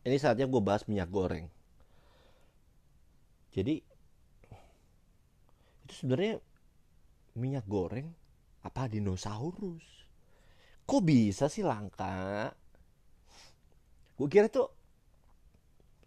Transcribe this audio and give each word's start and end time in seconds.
ini 0.00 0.16
saatnya 0.16 0.48
gue 0.48 0.62
bahas 0.64 0.88
minyak 0.88 1.12
goreng. 1.12 1.46
Jadi 3.52 3.74
itu 5.84 5.92
sebenarnya 5.92 6.40
minyak 7.36 7.66
goreng 7.68 8.08
apa 8.64 8.88
dinosaurus? 8.88 9.84
Kok 10.88 11.02
bisa 11.04 11.52
sih 11.52 11.66
langka? 11.66 12.48
Gue 14.16 14.28
kira 14.30 14.48
tuh 14.48 14.72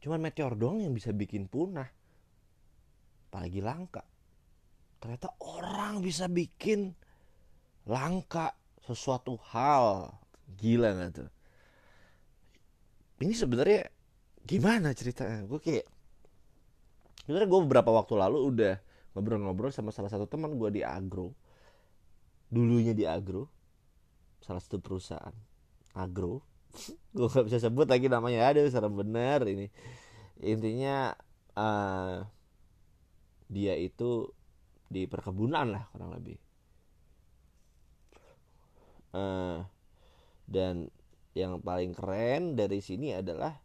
cuman 0.01 0.19
meteor 0.19 0.57
doang 0.57 0.81
yang 0.81 0.93
bisa 0.95 1.13
bikin 1.13 1.45
punah. 1.45 1.87
Apalagi 3.29 3.61
langka. 3.61 4.01
Ternyata 4.97 5.37
orang 5.43 6.01
bisa 6.01 6.25
bikin 6.31 6.95
langka 7.85 8.57
sesuatu 8.81 9.37
hal. 9.53 10.09
Gila 10.57 10.97
nggak 10.97 11.11
tuh 11.13 11.42
ini 13.23 13.33
sebenarnya 13.33 13.87
gimana 14.43 14.91
ceritanya? 14.91 15.47
Gue 15.47 15.63
kayak 15.63 15.87
sebenarnya 17.23 17.47
gue 17.47 17.59
beberapa 17.63 17.89
waktu 17.95 18.19
lalu 18.19 18.39
udah 18.51 18.75
ngobrol-ngobrol 19.15 19.71
sama 19.71 19.95
salah 19.95 20.11
satu 20.11 20.27
teman 20.27 20.59
gue 20.59 20.69
di 20.69 20.81
agro. 20.83 21.31
Dulunya 22.51 22.91
di 22.91 23.07
agro 23.07 23.47
salah 24.43 24.59
satu 24.59 24.83
perusahaan 24.83 25.33
agro. 25.95 26.43
Gue 27.15 27.29
gak 27.29 27.47
bisa 27.47 27.57
sebut 27.63 27.87
lagi 27.87 28.11
namanya. 28.11 28.51
Ada 28.51 28.67
serem 28.69 28.93
bener 28.93 29.45
ini. 29.47 29.69
Intinya 30.43 31.15
uh, 31.55 32.25
dia 33.47 33.73
itu 33.77 34.29
di 34.89 35.05
perkebunan 35.05 35.69
lah 35.73 35.83
kurang 35.93 36.13
lebih. 36.13 36.37
Uh, 39.13 39.61
dan 40.49 40.89
yang 41.33 41.61
paling 41.61 41.97
keren 41.97 42.53
dari 42.53 42.81
sini 42.81 43.17
adalah 43.17 43.57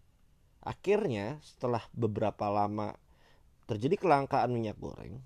akhirnya 0.65 1.41
setelah 1.45 1.85
beberapa 1.93 2.49
lama 2.49 2.97
terjadi 3.69 4.01
kelangkaan 4.01 4.53
minyak 4.53 4.81
goreng 4.81 5.21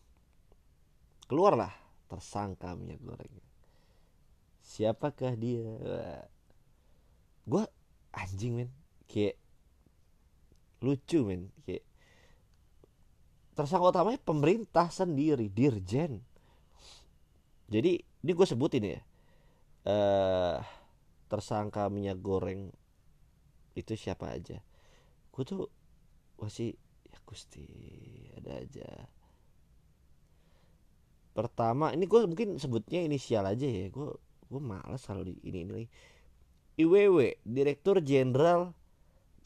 keluarlah 1.32 1.72
tersangka 2.12 2.76
minyak 2.76 3.00
goreng. 3.00 3.32
Siapakah 4.60 5.32
dia? 5.32 5.64
Gue 7.48 7.64
anjing 8.12 8.60
men. 8.60 8.70
Kayak 9.08 9.40
lucu 10.84 11.24
men. 11.24 11.48
Kayak 11.64 11.88
tersangka 13.56 13.96
utamanya 13.96 14.20
pemerintah 14.20 14.92
sendiri 14.92 15.48
dirjen. 15.48 16.20
Jadi 17.72 18.04
ini 18.04 18.32
gue 18.36 18.46
sebutin 18.46 18.84
ya. 18.84 19.00
Uh, 19.88 20.60
tersangka 21.32 21.88
minyak 21.88 22.20
goreng 22.20 22.68
itu 23.72 23.96
siapa 23.96 24.36
aja? 24.36 24.60
Gue 25.32 25.42
tuh 25.48 25.72
masih 26.36 26.76
ya 27.08 27.18
gusti 27.24 27.64
ada 28.36 28.60
aja. 28.60 28.88
Pertama 31.32 31.96
ini 31.96 32.04
gue 32.04 32.20
mungkin 32.28 32.60
sebutnya 32.60 33.00
inisial 33.00 33.48
aja 33.48 33.64
ya. 33.64 33.88
Gue 33.88 34.12
gue 34.52 34.60
malas 34.60 35.08
kalau 35.08 35.24
di 35.24 35.40
ini 35.40 35.64
ini 35.64 35.88
IWW 36.76 37.40
Direktur 37.40 38.04
Jenderal 38.04 38.76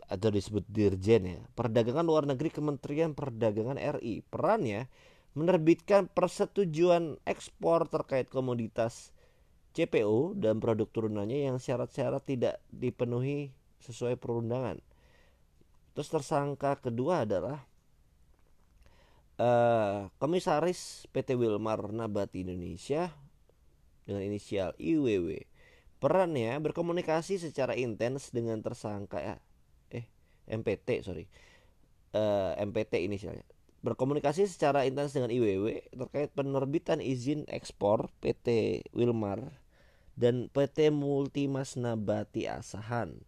atau 0.06 0.30
disebut 0.30 0.66
Dirjen 0.70 1.22
ya 1.26 1.40
Perdagangan 1.54 2.06
Luar 2.06 2.26
Negeri 2.26 2.50
Kementerian 2.50 3.14
Perdagangan 3.14 3.78
RI 3.78 4.22
perannya 4.26 4.86
menerbitkan 5.34 6.08
persetujuan 6.10 7.20
ekspor 7.26 7.90
terkait 7.90 8.30
komoditas 8.30 9.10
CPO 9.76 10.32
dan 10.40 10.56
produk 10.56 10.88
turunannya 10.88 11.52
yang 11.52 11.60
syarat-syarat 11.60 12.24
tidak 12.24 12.64
dipenuhi 12.72 13.52
sesuai 13.84 14.16
perundangan. 14.16 14.80
Terus 15.92 16.08
tersangka 16.08 16.80
kedua 16.80 17.28
adalah 17.28 17.68
uh, 19.36 20.08
Komisaris 20.16 21.04
PT 21.12 21.36
Wilmar 21.36 21.92
Nabati 21.92 22.40
Indonesia 22.40 23.12
dengan 24.08 24.24
inisial 24.24 24.72
IWW. 24.80 25.44
Perannya 26.00 26.56
berkomunikasi 26.60 27.36
secara 27.36 27.76
intens 27.76 28.32
dengan 28.32 28.60
tersangka 28.64 29.20
ya, 29.20 29.36
eh 29.92 30.04
MPT 30.48 31.04
sorry, 31.04 31.28
uh, 32.16 32.56
eh, 32.56 32.64
MPT 32.64 33.04
inisialnya. 33.04 33.44
Berkomunikasi 33.84 34.48
secara 34.48 34.88
intens 34.88 35.12
dengan 35.12 35.28
IWW 35.28 35.84
terkait 35.92 36.32
penerbitan 36.32 37.04
izin 37.04 37.44
ekspor 37.48 38.08
PT 38.24 38.80
Wilmar 38.96 39.65
dan 40.16 40.48
PT 40.50 40.90
Multimas 40.90 41.76
Nabati 41.76 42.48
Asahan. 42.48 43.20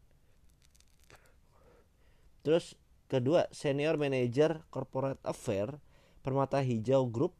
Terus 2.42 2.74
kedua 3.12 3.44
senior 3.52 4.00
manager 4.00 4.64
corporate 4.72 5.20
affair 5.24 5.76
Permata 6.24 6.64
Hijau 6.64 7.08
Group 7.08 7.36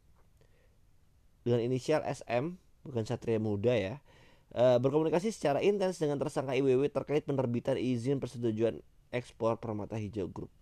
dengan 1.41 1.65
inisial 1.65 2.05
SM 2.05 2.57
bukan 2.85 3.03
Satria 3.05 3.41
Muda 3.41 3.73
ya 3.73 3.95
e, 4.53 4.63
berkomunikasi 4.77 5.33
secara 5.33 5.61
intens 5.65 5.97
dengan 5.97 6.21
tersangka 6.21 6.53
IWW 6.57 6.89
terkait 6.89 7.25
penerbitan 7.25 7.77
izin 7.77 8.21
persetujuan 8.21 8.81
ekspor 9.09 9.57
Permata 9.57 9.97
Hijau 9.97 10.29
Group. 10.29 10.53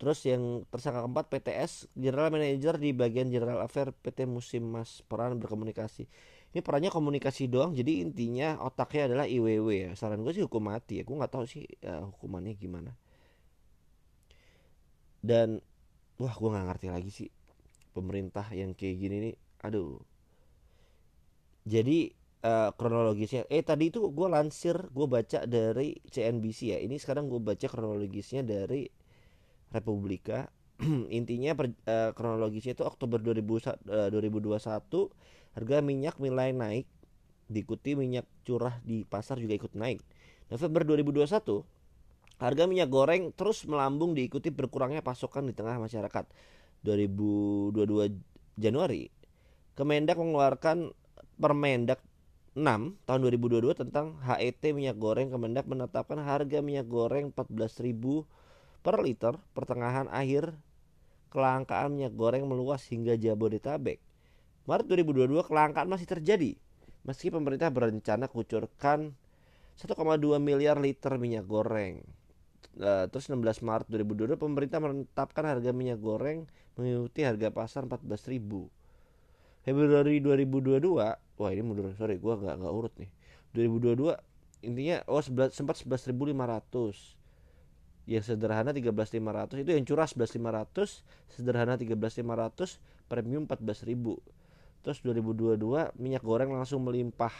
Terus 0.00 0.24
yang 0.24 0.64
tersangka 0.72 1.04
keempat 1.04 1.28
PTS 1.28 1.92
General 1.92 2.32
Manager 2.32 2.80
di 2.80 2.96
bagian 2.96 3.28
General 3.28 3.60
Affair 3.60 3.92
PT 3.92 4.24
Musim 4.24 4.64
Mas 4.72 5.04
peran 5.04 5.36
berkomunikasi. 5.36 6.08
Ini 6.50 6.60
perannya 6.66 6.90
komunikasi 6.90 7.46
doang, 7.46 7.78
jadi 7.78 8.02
intinya 8.02 8.58
otaknya 8.58 9.14
adalah 9.14 9.26
IWW 9.30 9.68
ya. 9.70 9.90
Saran 9.94 10.26
gue 10.26 10.34
sih 10.34 10.42
hukum 10.42 10.66
mati 10.66 10.98
ya, 10.98 11.06
gue 11.06 11.14
nggak 11.14 11.30
tahu 11.30 11.46
sih 11.46 11.62
ya, 11.78 12.02
hukumannya 12.02 12.58
gimana. 12.58 12.90
Dan 15.22 15.62
wah 16.20 16.34
gue 16.36 16.48
nggak 16.52 16.66
ngerti 16.68 16.86
lagi 16.92 17.10
sih 17.10 17.28
pemerintah 17.96 18.44
yang 18.52 18.76
kayak 18.76 18.96
gini 19.00 19.16
nih 19.24 19.36
aduh 19.64 19.96
jadi 21.64 22.12
uh, 22.44 22.70
kronologisnya 22.76 23.48
eh 23.48 23.64
tadi 23.64 23.88
itu 23.88 24.04
gue 24.12 24.28
lansir 24.28 24.76
gue 24.92 25.06
baca 25.08 25.48
dari 25.48 25.96
CNBC 26.08 26.76
ya 26.76 26.78
ini 26.80 27.00
sekarang 27.00 27.32
gue 27.32 27.40
baca 27.40 27.66
kronologisnya 27.66 28.44
dari 28.44 28.84
Republika 29.72 30.48
intinya 31.18 31.52
per, 31.52 31.76
uh, 31.86 32.10
kronologisnya 32.16 32.72
itu 32.74 32.84
Oktober 32.84 33.20
2000, 33.20 33.40
uh, 33.88 34.08
2021 34.08 34.56
harga 35.50 35.76
minyak 35.82 36.16
mulai 36.16 36.56
naik 36.56 36.86
diikuti 37.50 37.98
minyak 37.98 38.24
curah 38.46 38.78
di 38.86 39.02
pasar 39.02 39.42
juga 39.42 39.58
ikut 39.58 39.74
naik 39.74 39.98
November 40.48 40.82
2021 40.86 41.80
Harga 42.40 42.64
minyak 42.64 42.88
goreng 42.88 43.36
terus 43.36 43.68
melambung 43.68 44.16
diikuti 44.16 44.48
berkurangnya 44.48 45.04
pasokan 45.04 45.44
di 45.44 45.52
tengah 45.52 45.76
masyarakat. 45.76 46.24
2022 46.80 48.16
Januari, 48.56 49.12
Kemendak 49.76 50.16
mengeluarkan 50.16 50.96
Permendak 51.36 52.00
6 52.56 52.96
tahun 53.04 53.20
2022 53.28 53.76
tentang 53.76 54.16
HET 54.24 54.72
minyak 54.72 54.96
goreng. 54.96 55.28
Kemendak 55.28 55.68
menetapkan 55.68 56.16
harga 56.16 56.64
minyak 56.64 56.88
goreng 56.88 57.28
14.000 57.36 57.92
per 58.80 58.96
liter 59.04 59.36
pertengahan 59.52 60.08
akhir 60.08 60.56
kelangkaan 61.30 61.94
minyak 61.94 62.14
goreng 62.18 62.44
meluas 62.44 62.82
hingga 62.90 63.14
Jabodetabek. 63.14 64.02
Maret 64.66 64.86
2022 64.86 65.46
kelangkaan 65.46 65.88
masih 65.88 66.06
terjadi 66.06 66.58
meski 67.06 67.32
pemerintah 67.32 67.72
berencana 67.72 68.28
kucurkan 68.28 69.16
1,2 69.80 69.96
miliar 70.36 70.76
liter 70.76 71.16
minyak 71.16 71.48
goreng. 71.48 72.04
Uh, 72.76 73.08
terus 73.10 73.26
16 73.26 73.66
Maret 73.66 73.88
2022 73.88 74.36
pemerintah 74.36 74.78
menetapkan 74.78 75.42
harga 75.42 75.70
minyak 75.72 75.98
goreng 75.98 76.46
mengikuti 76.76 77.24
harga 77.24 77.48
pasar 77.50 77.88
14.000. 77.88 78.38
Februari 79.60 80.22
2022, 80.24 80.80
wah 81.36 81.50
ini 81.52 81.62
mundur 81.64 81.92
sorry 81.96 82.16
gua 82.16 82.40
nggak 82.40 82.56
nggak 82.62 82.72
urut 82.72 82.94
nih. 82.96 83.10
2022 83.52 84.16
intinya 84.64 84.96
oh 85.08 85.20
11, 85.20 85.56
sempat 85.56 85.80
11.500 85.82 87.19
yang 88.08 88.24
sederhana 88.24 88.72
13.500 88.72 89.64
itu 89.64 89.70
yang 89.76 89.84
curah 89.84 90.08
11.500 90.08 91.04
sederhana 91.28 91.74
13.500 91.76 92.80
premium 93.10 93.44
14.000 93.44 93.92
terus 94.80 94.98
2022 95.04 95.92
minyak 96.00 96.24
goreng 96.24 96.56
langsung 96.56 96.80
melimpah 96.84 97.32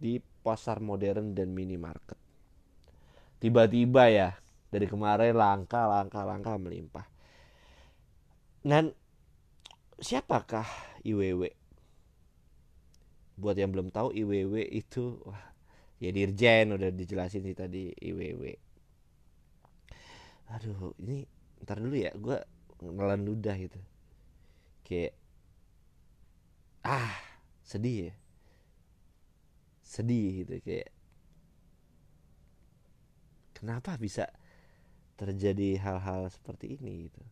di 0.00 0.16
pasar 0.40 0.80
modern 0.80 1.36
dan 1.36 1.52
minimarket. 1.52 2.16
Tiba-tiba 3.36 4.08
ya 4.08 4.30
dari 4.72 4.88
kemarin 4.88 5.36
langka 5.36 5.84
langka 5.84 6.24
langka 6.24 6.56
melimpah. 6.56 7.04
Dan 8.64 8.92
siapakah 10.00 10.64
IWW 11.04 11.52
buat 13.40 13.56
yang 13.56 13.72
belum 13.72 13.88
tahu 13.88 14.12
IWW 14.12 14.68
itu 14.68 15.16
wah 15.24 15.40
ya 15.96 16.12
dirjen 16.12 16.76
udah 16.76 16.92
dijelasin 16.92 17.40
sih 17.44 17.56
tadi 17.56 17.88
IWW 17.92 18.69
aduh 20.50 20.92
ini 21.02 21.18
ntar 21.62 21.78
dulu 21.82 21.96
ya 22.06 22.10
gue 22.24 22.38
ngelan 22.82 23.22
ludah 23.28 23.56
gitu. 23.64 23.80
Kayak 24.86 25.14
ah 26.84 27.14
sedih 27.64 27.96
ya. 28.10 28.14
Sedih 29.92 30.26
gitu 30.44 30.54
kayak 30.66 30.88
kenapa 33.56 33.94
bisa 34.00 34.24
terjadi 35.20 35.78
hal-hal 35.84 36.30
seperti 36.32 36.78
ini 36.80 36.92
gitu? 37.10 37.22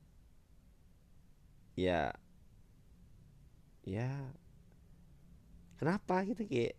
Ya 1.79 2.12
ya 3.87 4.35
kenapa 5.79 6.26
gitu 6.29 6.43
kayak 6.44 6.75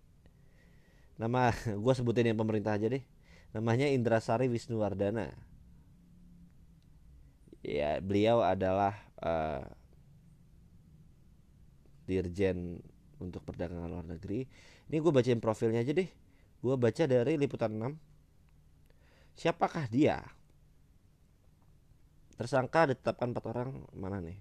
nama 1.19 1.51
gue 1.83 1.93
sebutin 1.95 2.31
yang 2.31 2.39
pemerintah 2.39 2.75
aja 2.79 2.87
deh. 2.87 3.03
Namanya 3.49 3.89
Indrasari 3.89 4.45
Wisnuwardana 4.45 5.33
ya 7.63 7.99
beliau 7.99 8.39
adalah 8.43 8.95
uh, 9.19 9.63
dirjen 12.07 12.81
untuk 13.19 13.43
perdagangan 13.45 13.91
luar 13.91 14.07
negeri. 14.07 14.47
Ini 14.89 14.97
gue 14.97 15.11
bacain 15.13 15.43
profilnya 15.43 15.83
aja 15.83 15.93
deh. 15.93 16.09
Gue 16.59 16.75
baca 16.75 17.03
dari 17.05 17.37
liputan 17.37 17.77
6 17.77 18.09
siapakah 19.39 19.87
dia? 19.87 20.19
Tersangka 22.35 22.91
ditetapkan 22.91 23.31
empat 23.31 23.45
orang. 23.47 23.69
Mana 23.95 24.19
nih? 24.19 24.39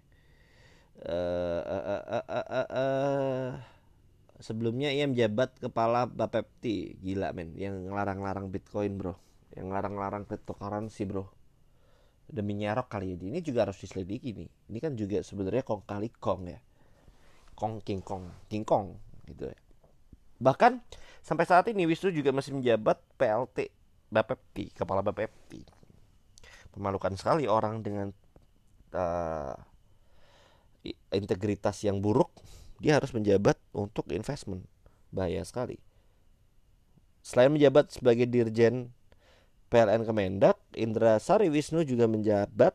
Uh, 0.98 1.62
uh, 1.62 1.84
uh, 1.86 2.02
uh, 2.26 2.46
uh, 2.50 2.68
uh, 2.74 3.48
sebelumnya 4.42 4.90
ia 4.90 5.06
menjabat 5.06 5.58
kepala 5.62 6.10
Bapepti. 6.10 6.98
Gila 6.98 7.30
men. 7.34 7.54
Yang 7.54 7.86
ngelarang-larang 7.86 8.50
Bitcoin 8.50 8.98
bro. 8.98 9.14
Yang 9.54 9.70
ngelarang-larang 9.70 10.26
cryptocurrency 10.26 11.06
bro 11.06 11.37
demi 12.28 12.54
nyerok 12.60 12.92
kali 12.92 13.16
ini 13.16 13.32
ini 13.32 13.40
juga 13.40 13.64
harus 13.64 13.80
diselidiki 13.80 14.36
nih. 14.36 14.48
Ini 14.68 14.78
kan 14.78 14.92
juga 14.94 15.24
sebenarnya 15.24 15.64
kong 15.64 15.82
kali 15.88 16.12
kong 16.12 16.42
ya. 16.52 16.60
Kong 17.56 17.80
king 17.82 18.04
kong 18.04 18.28
king 18.52 18.62
kong 18.62 18.94
gitu 19.26 19.48
ya. 19.48 19.58
Bahkan 20.38 20.78
sampai 21.24 21.44
saat 21.48 21.66
ini 21.72 21.88
Wisnu 21.88 22.14
juga 22.14 22.30
masih 22.30 22.54
menjabat 22.54 23.00
PLT 23.18 23.72
Bapepti 24.08 24.70
kepala 24.72 25.02
Bapepti 25.02 25.78
memalukan 26.78 27.18
sekali 27.18 27.50
orang 27.50 27.82
dengan 27.82 28.14
uh, 28.94 29.58
integritas 31.10 31.82
yang 31.82 31.98
buruk 31.98 32.30
dia 32.78 32.94
harus 32.94 33.10
menjabat 33.10 33.58
untuk 33.74 34.06
investment. 34.14 34.62
Bahaya 35.10 35.42
sekali. 35.42 35.82
Selain 37.26 37.50
menjabat 37.50 37.90
sebagai 37.90 38.30
dirjen 38.30 38.94
PLN 39.68 40.08
Kemendak 40.08 40.56
Indra 40.74 41.20
Sari 41.20 41.52
Wisnu 41.52 41.84
juga 41.84 42.08
menjabat 42.08 42.72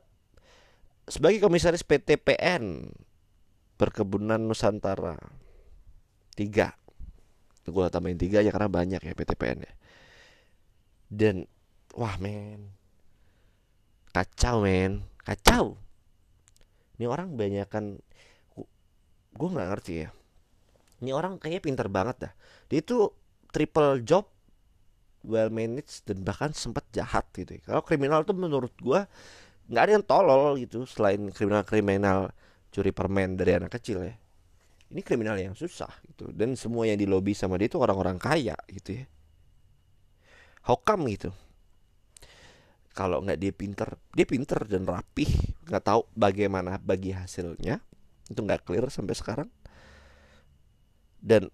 sebagai 1.09 1.43
komisaris 1.43 1.83
PTPN 1.83 2.93
Perkebunan 3.75 4.39
Nusantara. 4.39 5.17
Tiga. 6.33 6.77
Gue 7.63 7.87
tambahin 7.89 8.19
tiga 8.19 8.43
aja 8.43 8.51
karena 8.51 8.69
banyak 8.69 9.01
ya 9.01 9.13
PTPN 9.15 9.65
ya. 9.65 9.73
Dan 11.09 11.49
wah 11.97 12.15
men. 12.21 12.73
Kacau 14.13 14.63
men. 14.63 15.03
Kacau. 15.25 15.79
Ini 16.99 17.05
orang 17.09 17.33
banyak 17.33 17.67
kan 17.67 17.97
gue 19.33 19.49
nggak 19.49 19.69
ngerti 19.73 19.93
ya. 20.05 20.09
Ini 21.01 21.11
orang 21.11 21.41
kayaknya 21.41 21.61
pinter 21.63 21.87
banget 21.89 22.29
dah. 22.29 22.33
Dia 22.69 22.79
itu 22.79 23.11
triple 23.49 24.01
job 24.05 24.32
well 25.23 25.47
managed 25.49 26.03
dan 26.05 26.21
bahkan 26.21 26.51
sempat 26.51 26.83
jahat 26.91 27.23
gitu 27.33 27.57
ya. 27.57 27.61
kalau 27.63 27.81
kriminal 27.83 28.27
tuh 28.27 28.35
menurut 28.35 28.75
gue 28.79 29.01
nggak 29.71 29.83
ada 29.83 29.91
yang 29.95 30.05
tolol 30.05 30.59
gitu 30.59 30.83
selain 30.83 31.31
kriminal-kriminal 31.31 32.35
curi 32.73 32.91
permen 32.91 33.37
dari 33.37 33.55
anak 33.55 33.77
kecil 33.79 34.03
ya. 34.03 34.15
Ini 34.93 35.01
kriminal 35.01 35.39
yang 35.39 35.57
susah 35.57 35.89
gitu 36.05 36.29
dan 36.33 36.53
semua 36.53 36.85
yang 36.85 36.99
dilobi 36.99 37.33
sama 37.33 37.57
dia 37.57 37.69
itu 37.69 37.79
orang-orang 37.79 38.19
kaya 38.19 38.57
gitu 38.69 39.01
ya. 39.01 39.05
Come 40.63 41.13
gitu? 41.13 41.29
Kalau 42.93 43.23
nggak 43.25 43.39
dia 43.41 43.53
pinter 43.53 43.89
dia 44.13 44.25
pinter 44.27 44.59
dan 44.69 44.85
rapih 44.85 45.29
nggak 45.65 45.83
tahu 45.85 46.05
bagaimana 46.13 46.77
bagi 46.77 47.15
hasilnya 47.15 47.81
itu 48.29 48.39
nggak 48.39 48.67
clear 48.67 48.85
sampai 48.91 49.15
sekarang. 49.17 49.49
Dan 51.23 51.49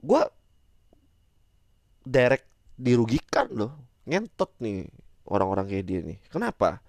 gue 0.00 0.22
direct 2.04 2.46
dirugikan 2.80 3.48
loh. 3.52 3.72
Ngentot 4.08 4.56
nih 4.60 4.88
orang-orang 5.28 5.66
kayak 5.68 5.84
dia 5.86 6.00
nih. 6.02 6.18
Kenapa? 6.32 6.80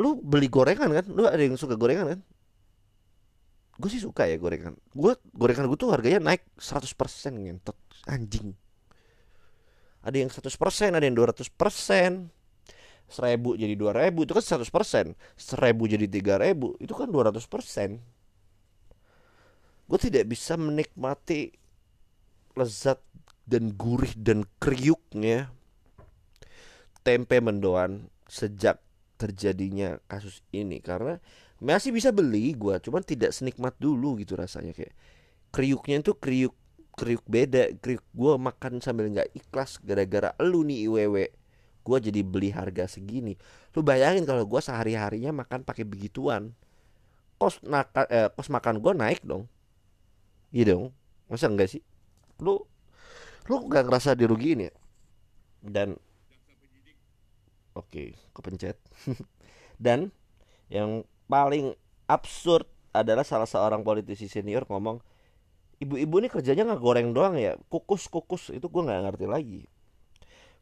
Lu 0.00 0.20
beli 0.20 0.48
gorengan 0.48 0.92
kan? 0.92 1.06
Lu 1.10 1.24
ada 1.28 1.40
yang 1.40 1.58
suka 1.58 1.74
gorengan 1.74 2.16
kan? 2.16 2.20
Gue 3.76 3.90
sih 3.92 4.00
suka 4.00 4.24
ya 4.24 4.40
gorengan. 4.40 4.76
Gue 4.96 5.16
gorengan 5.36 5.68
gue 5.68 5.78
tuh 5.78 5.92
harganya 5.92 6.32
naik 6.32 6.44
100% 6.56 6.96
ngentot. 7.36 7.76
Anjing. 8.08 8.56
Ada 10.06 10.16
yang 10.22 10.30
100% 10.30 10.96
ada 10.96 11.04
yang 11.04 11.16
200% 11.18 12.36
seribu 13.06 13.54
jadi 13.54 13.78
dua 13.78 13.94
ribu 13.94 14.26
itu 14.26 14.34
kan 14.34 14.42
seratus 14.42 14.70
persen. 14.70 15.14
Seribu 15.38 15.86
jadi 15.86 16.10
tiga 16.10 16.38
ribu 16.38 16.74
itu 16.82 16.92
kan 16.94 17.06
dua 17.10 17.30
ratus 17.30 17.46
persen. 17.46 18.02
Gue 19.86 19.98
tidak 20.02 20.26
bisa 20.26 20.58
menikmati 20.58 21.54
lezat 22.58 22.98
dan 23.46 23.72
gurih 23.78 24.10
dan 24.18 24.42
kriuknya 24.58 25.54
tempe 27.06 27.38
mendoan 27.38 28.10
sejak 28.26 28.82
terjadinya 29.16 30.02
kasus 30.10 30.42
ini. 30.50 30.82
Karena 30.82 31.22
masih 31.62 31.94
bisa 31.94 32.10
beli 32.12 32.52
gue 32.52 32.76
cuman 32.82 33.00
tidak 33.06 33.30
senikmat 33.30 33.78
dulu 33.78 34.18
gitu 34.18 34.34
rasanya. 34.34 34.74
Kayak 34.74 34.94
kriuknya 35.54 36.02
itu 36.02 36.12
kriuk 36.18 36.54
kriuk 36.98 37.22
beda. 37.24 37.70
Kriuk 37.78 38.02
gue 38.10 38.34
makan 38.34 38.82
sambil 38.82 39.08
nggak 39.08 39.30
ikhlas 39.32 39.78
gara-gara 39.80 40.34
lu 40.42 40.66
nih 40.66 40.90
iwewe 40.90 41.30
gue 41.86 41.98
jadi 42.10 42.20
beli 42.26 42.50
harga 42.50 42.90
segini. 42.90 43.38
Lu 43.78 43.86
bayangin 43.86 44.26
kalau 44.26 44.42
gue 44.42 44.58
sehari 44.58 44.98
harinya 44.98 45.30
makan 45.30 45.62
pakai 45.62 45.86
begituan. 45.86 46.50
Kos 47.38 47.62
naka, 47.62 48.10
eh, 48.10 48.26
kos 48.34 48.50
makan 48.50 48.82
gue 48.82 48.92
naik 48.96 49.22
dong. 49.22 49.46
Iya 50.50 50.74
dong. 50.74 50.90
Masa 51.30 51.46
enggak 51.46 51.70
sih? 51.70 51.82
Lu 52.42 52.66
lu 53.46 53.66
gak 53.70 53.86
ngerasa 53.86 54.18
dirugiin 54.18 54.70
ya? 54.70 54.72
Dan 55.62 55.98
oke 57.74 57.86
okay, 57.88 58.08
kepencet. 58.34 58.78
Dan 59.84 60.10
yang 60.72 61.06
paling 61.30 61.74
absurd 62.10 62.66
adalah 62.94 63.26
salah 63.26 63.46
seorang 63.46 63.84
politisi 63.84 64.26
senior 64.26 64.64
ngomong 64.66 65.02
ibu-ibu 65.76 66.14
ini 66.24 66.28
kerjanya 66.32 66.64
nggak 66.64 66.80
goreng 66.80 67.12
doang 67.12 67.36
ya 67.36 67.60
kukus 67.68 68.08
kukus 68.08 68.48
itu 68.48 68.64
gue 68.66 68.82
nggak 68.82 69.02
ngerti 69.10 69.26
lagi. 69.28 69.62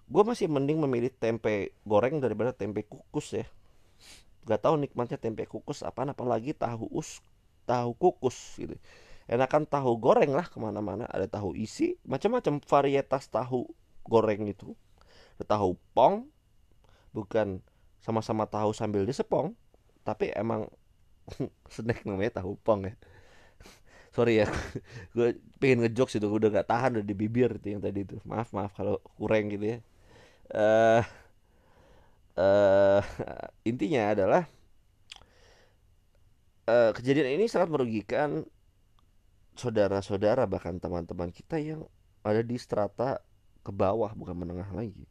Gue 0.04 0.22
masih 0.26 0.52
mending 0.52 0.82
memilih 0.84 1.08
tempe 1.08 1.72
goreng 1.88 2.20
daripada 2.20 2.52
tempe 2.52 2.84
kukus 2.84 3.32
ya. 3.40 3.46
Gak 4.44 4.60
tahu 4.60 4.76
nikmatnya 4.76 5.16
tempe 5.16 5.48
kukus 5.48 5.80
apa 5.80 6.04
apalagi 6.04 6.52
tahu 6.52 6.84
us 6.92 7.24
tahu 7.64 7.96
kukus 7.96 8.36
gitu 8.60 8.76
enakan 9.30 9.64
tahu 9.64 9.96
goreng 9.96 10.32
lah 10.32 10.46
ke 10.48 10.56
mana-mana. 10.60 11.08
Ada 11.08 11.28
tahu 11.40 11.56
isi 11.56 11.96
macam-macam 12.04 12.60
varietas 12.64 13.28
tahu 13.28 13.68
goreng 14.04 14.48
itu. 14.48 14.76
Ada 15.40 15.58
tahu 15.58 15.76
pong 15.96 16.28
bukan 17.14 17.62
sama-sama 18.04 18.44
tahu 18.44 18.74
sambil 18.76 19.08
disepong 19.08 19.56
tapi 20.04 20.28
emang 20.36 20.68
snack 21.72 22.04
namanya 22.04 22.44
tahu 22.44 22.60
pong 22.60 22.92
ya. 22.92 22.94
Sorry 24.14 24.44
ya 24.44 24.46
gue 25.16 25.40
pengen 25.58 25.88
ngejokes 25.88 26.22
itu 26.22 26.28
udah 26.30 26.62
gak 26.62 26.70
tahan 26.70 27.00
udah 27.00 27.06
di 27.06 27.16
bibir 27.16 27.58
itu 27.58 27.74
yang 27.74 27.82
tadi 27.82 28.04
itu. 28.04 28.20
Maaf 28.28 28.52
maaf 28.52 28.76
kalau 28.76 29.00
kurang 29.16 29.50
gitu 29.50 29.74
ya. 29.74 29.78
Uh, 30.54 31.02
uh, 32.36 33.00
intinya 33.64 34.12
adalah 34.12 34.42
uh, 36.68 36.90
kejadian 36.94 37.40
ini 37.40 37.48
sangat 37.48 37.72
merugikan 37.72 38.44
saudara-saudara 39.54 40.46
bahkan 40.50 40.78
teman-teman 40.82 41.30
kita 41.30 41.62
yang 41.62 41.86
ada 42.26 42.42
di 42.42 42.58
strata 42.58 43.22
ke 43.64 43.70
bawah 43.70 44.12
bukan 44.12 44.34
menengah 44.34 44.68
lagi. 44.74 45.06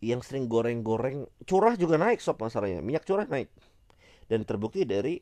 Yang 0.00 0.30
sering 0.30 0.46
goreng-goreng 0.46 1.26
curah 1.48 1.74
juga 1.74 1.98
naik 1.98 2.22
sob 2.22 2.38
masalahnya. 2.38 2.80
Minyak 2.80 3.04
curah 3.08 3.26
naik. 3.26 3.50
Dan 4.26 4.44
terbukti 4.46 4.84
dari 4.84 5.18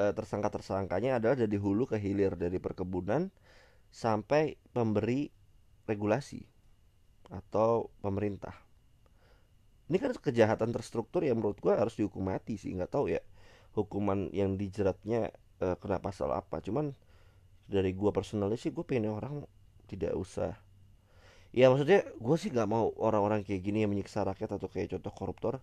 uh, 0.00 0.12
tersangka-tersangkanya 0.12 1.20
adalah 1.20 1.36
dari 1.36 1.56
hulu 1.56 1.88
ke 1.88 1.96
hilir 2.00 2.34
dari 2.34 2.56
perkebunan 2.56 3.28
sampai 3.92 4.58
pemberi 4.72 5.30
regulasi 5.86 6.42
atau 7.30 7.90
pemerintah. 8.02 8.54
Ini 9.86 10.02
kan 10.02 10.10
kejahatan 10.18 10.74
terstruktur 10.74 11.22
yang 11.22 11.38
menurut 11.38 11.62
gue 11.62 11.70
harus 11.70 11.94
dihukum 11.94 12.26
mati 12.26 12.58
sih 12.58 12.74
nggak 12.74 12.90
tahu 12.90 13.06
ya 13.14 13.22
hukuman 13.76 14.32
yang 14.32 14.56
dijeratnya 14.56 15.30
uh, 15.62 15.76
kena 15.78 16.00
pasal 16.02 16.32
apa. 16.32 16.60
Cuman 16.60 16.92
dari 17.66 17.92
gue 17.92 18.10
personalnya 18.14 18.58
sih 18.58 18.70
gue 18.70 18.82
pengen 18.82 19.12
orang 19.12 19.44
tidak 19.90 20.12
usah. 20.16 20.54
Ya 21.54 21.72
maksudnya 21.72 22.04
gue 22.04 22.36
sih 22.36 22.52
nggak 22.52 22.68
mau 22.68 22.92
orang-orang 23.00 23.46
kayak 23.46 23.62
gini 23.64 23.84
yang 23.86 23.90
menyiksa 23.92 24.26
rakyat 24.26 24.60
atau 24.60 24.68
kayak 24.68 24.96
contoh 24.98 25.12
koruptor. 25.12 25.54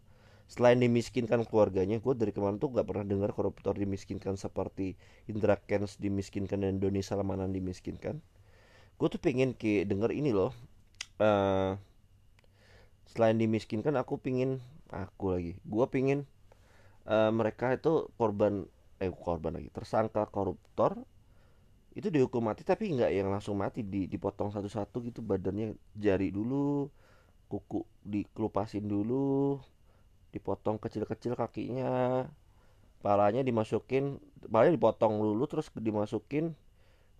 Selain 0.50 0.76
dimiskinkan 0.76 1.48
keluarganya 1.48 2.04
gue 2.04 2.14
dari 2.14 2.36
kemarin 2.36 2.60
tuh 2.60 2.74
nggak 2.74 2.86
pernah 2.86 3.06
dengar 3.08 3.32
koruptor 3.32 3.80
dimiskinkan 3.80 4.36
seperti 4.36 5.00
Indra 5.32 5.56
Kens 5.56 5.96
dimiskinkan 5.98 6.62
dan 6.62 6.84
Doni 6.84 7.00
Salmanan 7.00 7.56
dimiskinkan. 7.56 8.20
Gue 9.00 9.08
tuh 9.08 9.22
pengen 9.22 9.56
kayak 9.56 9.88
denger 9.88 10.12
ini 10.12 10.36
loh. 10.36 10.52
Uh, 11.22 11.78
selain 13.14 13.38
dimiskinkan 13.38 13.94
aku 13.94 14.18
pingin 14.18 14.58
aku 14.90 15.38
lagi 15.38 15.54
gue 15.62 15.86
pingin 15.86 16.26
uh, 17.06 17.30
mereka 17.30 17.78
itu 17.78 18.10
korban 18.18 18.66
eh 19.04 19.12
korban 19.12 19.60
lagi. 19.60 19.70
Tersangka 19.70 20.24
koruptor 20.32 21.04
itu 21.94 22.10
dihukum 22.10 22.50
mati 22.50 22.66
tapi 22.66 22.90
nggak 22.96 23.12
yang 23.12 23.30
langsung 23.30 23.60
mati. 23.60 23.84
Di, 23.84 24.08
dipotong 24.08 24.50
satu-satu 24.56 25.04
gitu 25.06 25.20
badannya 25.20 25.76
jari 25.94 26.32
dulu 26.32 26.88
kuku 27.52 27.86
dikelupasin 28.02 28.88
dulu 28.88 29.62
dipotong 30.34 30.82
kecil-kecil 30.82 31.38
kakinya 31.38 32.26
palanya 33.06 33.46
dimasukin 33.46 34.18
palanya 34.50 34.74
dipotong 34.74 35.22
dulu 35.22 35.46
terus 35.46 35.70
dimasukin 35.78 36.58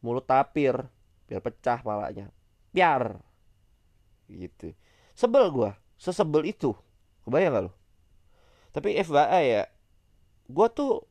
mulut 0.02 0.26
tapir 0.26 0.88
biar 1.28 1.42
pecah 1.44 1.80
palanya. 1.84 2.32
Biar. 2.74 3.20
Gitu. 4.32 4.74
Sebel 5.14 5.54
gua. 5.54 5.78
Sesebel 6.00 6.50
itu. 6.50 6.74
Kebayang 7.24 7.54
gak 7.54 7.64
lo 7.70 7.72
tapi 8.74 8.98
FYI 8.98 9.44
ya 9.46 9.64
gua 10.50 10.68
tuh 10.68 11.06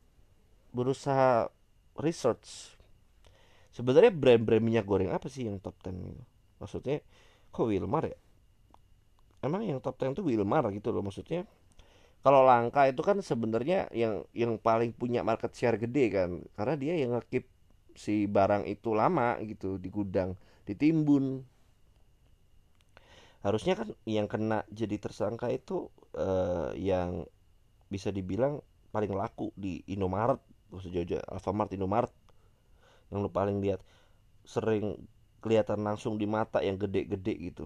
berusaha 0.73 1.47
research. 1.95 2.75
Sebenarnya 3.73 4.13
brand-brand 4.13 4.61
minyak 4.61 4.85
goreng 4.85 5.09
apa 5.09 5.29
sih 5.29 5.45
yang 5.45 5.57
top 5.61 5.77
10 5.85 5.93
gitu? 5.93 6.23
Maksudnya 6.61 7.01
kok 7.49 7.69
Wilmar 7.69 8.09
ya? 8.09 8.17
Emang 9.41 9.65
yang 9.65 9.79
top 9.81 9.97
10 9.97 10.17
itu 10.17 10.23
Wilmar 10.25 10.67
gitu 10.73 10.89
loh 10.89 11.05
maksudnya 11.05 11.45
kalau 12.23 12.47
langka 12.47 12.87
itu 12.87 13.03
kan 13.03 13.19
sebenarnya 13.19 13.91
yang 13.91 14.23
yang 14.31 14.55
paling 14.55 14.95
punya 14.95 15.27
market 15.27 15.51
share 15.51 15.75
gede 15.75 16.07
kan 16.07 16.39
karena 16.55 16.75
dia 16.79 16.93
yang 16.95 17.19
ngekip 17.19 17.43
si 17.99 18.25
barang 18.31 18.63
itu 18.65 18.95
lama 18.95 19.35
gitu 19.43 19.75
di 19.75 19.91
gudang 19.91 20.39
ditimbun 20.63 21.43
harusnya 23.43 23.75
kan 23.75 23.91
yang 24.07 24.31
kena 24.31 24.63
jadi 24.71 24.95
tersangka 25.03 25.51
itu 25.51 25.91
uh, 26.15 26.71
yang 26.79 27.27
bisa 27.91 28.07
dibilang 28.09 28.63
paling 28.95 29.11
laku 29.11 29.51
di 29.59 29.83
Indomaret 29.91 30.39
sejauh 30.81 31.21
Alfamart 31.29 31.73
Indomaret 31.75 32.13
yang 33.11 33.21
lu 33.21 33.29
paling 33.29 33.61
lihat 33.61 33.81
sering 34.47 34.97
kelihatan 35.43 35.83
langsung 35.83 36.17
di 36.17 36.25
mata 36.25 36.63
yang 36.63 36.79
gede-gede 36.79 37.35
gitu 37.37 37.65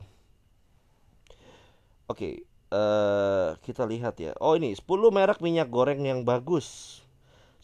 oke 2.07 2.17
okay, 2.17 2.33
uh, 2.71 3.55
kita 3.63 3.87
lihat 3.87 4.19
ya. 4.19 4.31
Oh 4.39 4.55
ini 4.55 4.75
10 4.75 4.83
merek 5.11 5.39
minyak 5.39 5.69
goreng 5.71 6.03
yang 6.03 6.23
bagus. 6.23 6.99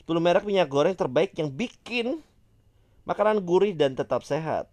10 0.04 0.20
merek 0.20 0.44
minyak 0.44 0.68
goreng 0.68 0.96
terbaik 0.96 1.36
yang 1.40 1.52
bikin 1.52 2.20
makanan 3.08 3.44
gurih 3.44 3.76
dan 3.76 3.96
tetap 3.96 4.24
sehat. 4.24 4.68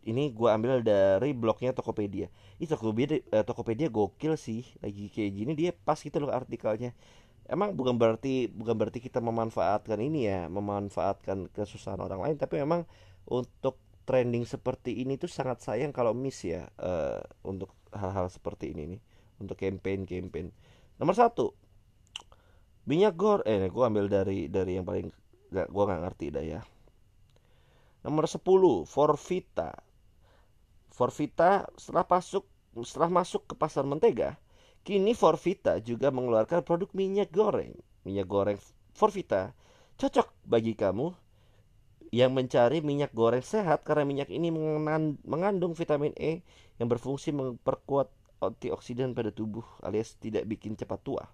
Ini 0.00 0.32
gue 0.32 0.48
ambil 0.48 0.80
dari 0.80 1.36
blognya 1.36 1.76
Tokopedia. 1.76 2.32
Ini 2.56 2.66
Tokopedia, 2.66 3.20
eh, 3.20 3.44
Tokopedia 3.44 3.92
gokil 3.92 4.34
sih. 4.34 4.64
Lagi 4.80 5.12
kayak 5.12 5.30
gini 5.36 5.52
dia 5.52 5.70
pas 5.76 6.00
gitu 6.00 6.16
loh 6.18 6.32
artikelnya. 6.32 6.96
Emang 7.50 7.74
bukan 7.74 7.98
berarti 7.98 8.46
bukan 8.46 8.78
berarti 8.78 9.02
kita 9.02 9.18
memanfaatkan 9.18 9.98
ini 9.98 10.30
ya, 10.30 10.46
memanfaatkan 10.46 11.50
kesusahan 11.50 11.98
orang 11.98 12.22
lain, 12.22 12.36
tapi 12.38 12.62
memang 12.62 12.86
untuk 13.26 13.82
trending 14.06 14.46
seperti 14.46 15.02
ini 15.02 15.18
tuh 15.18 15.26
sangat 15.26 15.62
sayang 15.62 15.90
kalau 15.90 16.14
miss 16.14 16.46
ya 16.46 16.70
uh, 16.78 17.18
untuk 17.42 17.74
hal-hal 17.90 18.30
seperti 18.30 18.74
ini 18.74 18.96
nih 18.96 19.00
untuk 19.38 19.54
campaign 19.54 20.02
campaign 20.02 20.50
nomor 20.98 21.14
satu 21.14 21.54
minyak 22.90 23.14
goreng. 23.14 23.46
Eh 23.46 23.70
gue 23.70 23.84
ambil 23.86 24.10
dari 24.10 24.50
dari 24.50 24.74
yang 24.74 24.86
paling 24.86 25.14
gak 25.54 25.68
gue 25.70 25.84
nggak 25.86 26.02
ngerti 26.02 26.26
dah 26.34 26.44
ya. 26.44 26.60
Nomor 28.02 28.24
10 28.26 28.42
Forvita. 28.88 29.70
Forvita 30.90 31.70
setelah 31.78 32.02
masuk 32.08 32.44
setelah 32.82 33.10
masuk 33.22 33.46
ke 33.46 33.54
pasar 33.54 33.86
mentega 33.86 34.38
kini 34.86 35.12
Forvita 35.12 35.78
juga 35.84 36.08
mengeluarkan 36.08 36.64
produk 36.64 36.90
minyak 36.96 37.28
goreng 37.30 37.76
minyak 38.04 38.26
goreng 38.26 38.58
Forvita 38.96 39.52
cocok 40.00 40.32
bagi 40.48 40.72
kamu 40.72 41.12
yang 42.10 42.34
mencari 42.34 42.82
minyak 42.82 43.14
goreng 43.14 43.44
sehat 43.44 43.86
karena 43.86 44.02
minyak 44.02 44.28
ini 44.34 44.50
mengandung 45.22 45.78
vitamin 45.78 46.10
E 46.18 46.42
yang 46.82 46.90
berfungsi 46.90 47.30
memperkuat 47.30 48.10
antioksidan 48.42 49.14
pada 49.14 49.30
tubuh 49.30 49.62
alias 49.84 50.18
tidak 50.18 50.42
bikin 50.48 50.74
cepat 50.74 51.00
tua. 51.06 51.24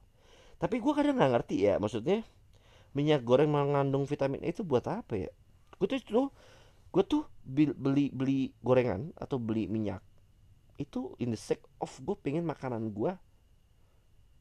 Tapi 0.60 0.76
gue 0.76 0.92
kadang 0.92 1.16
nggak 1.16 1.32
ngerti 1.32 1.64
ya, 1.64 1.80
maksudnya 1.80 2.20
minyak 2.92 3.24
goreng 3.24 3.48
mengandung 3.48 4.04
vitamin 4.04 4.44
E 4.44 4.52
itu 4.52 4.68
buat 4.68 4.84
apa 4.84 5.16
ya? 5.16 5.30
Gue 5.80 5.88
tuh, 5.88 6.28
gue 6.92 7.04
tuh 7.08 7.24
beli 7.40 8.12
beli 8.12 8.52
gorengan 8.60 9.16
atau 9.16 9.40
beli 9.40 9.64
minyak 9.68 10.04
itu 10.76 11.16
in 11.16 11.32
the 11.32 11.40
sake 11.40 11.64
of 11.80 11.88
gue 12.04 12.12
pengen 12.20 12.44
makanan 12.44 12.92
gue 12.92 13.16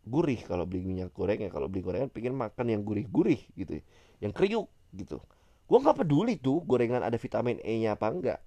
gurih. 0.05 0.39
Kalau 0.45 0.63
beli 0.69 0.85
minyak 0.85 1.11
goreng 1.11 1.41
ya 1.41 1.49
kalau 1.49 1.65
beli 1.67 1.81
gorengan 1.81 2.09
pengen 2.13 2.37
makan 2.37 2.65
yang 2.69 2.81
gurih-gurih 2.85 3.41
gitu 3.57 3.81
ya. 3.81 3.83
yang 4.23 4.31
kriuk 4.31 4.69
gitu. 4.93 5.19
Gue 5.65 5.77
nggak 5.81 6.05
peduli 6.05 6.37
tuh 6.37 6.61
gorengan 6.61 7.01
ada 7.01 7.17
vitamin 7.17 7.57
E 7.65 7.81
nya 7.81 7.97
apa 7.97 8.07
enggak 8.13 8.39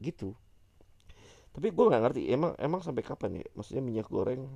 gitu. 0.00 0.32
Tapi 1.52 1.68
gue 1.68 1.84
nggak 1.84 2.02
ngerti 2.02 2.20
emang 2.32 2.56
emang 2.56 2.80
sampai 2.80 3.04
kapan 3.04 3.44
ya? 3.44 3.46
Maksudnya 3.52 3.84
minyak 3.84 4.08
goreng 4.08 4.48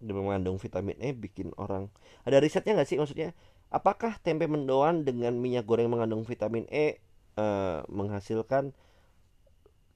dan 0.00 0.12
mengandung 0.16 0.56
vitamin 0.56 0.96
E 0.98 1.12
bikin 1.12 1.52
orang 1.60 1.92
ada 2.24 2.40
risetnya 2.40 2.74
nggak 2.74 2.88
sih? 2.88 2.96
Maksudnya 2.96 3.36
apakah 3.68 4.16
tempe 4.24 4.48
mendoan 4.48 5.04
dengan 5.04 5.36
minyak 5.36 5.68
goreng 5.68 5.92
mengandung 5.92 6.24
vitamin 6.24 6.64
E 6.72 6.96
uh, 7.36 7.84
menghasilkan 7.92 8.72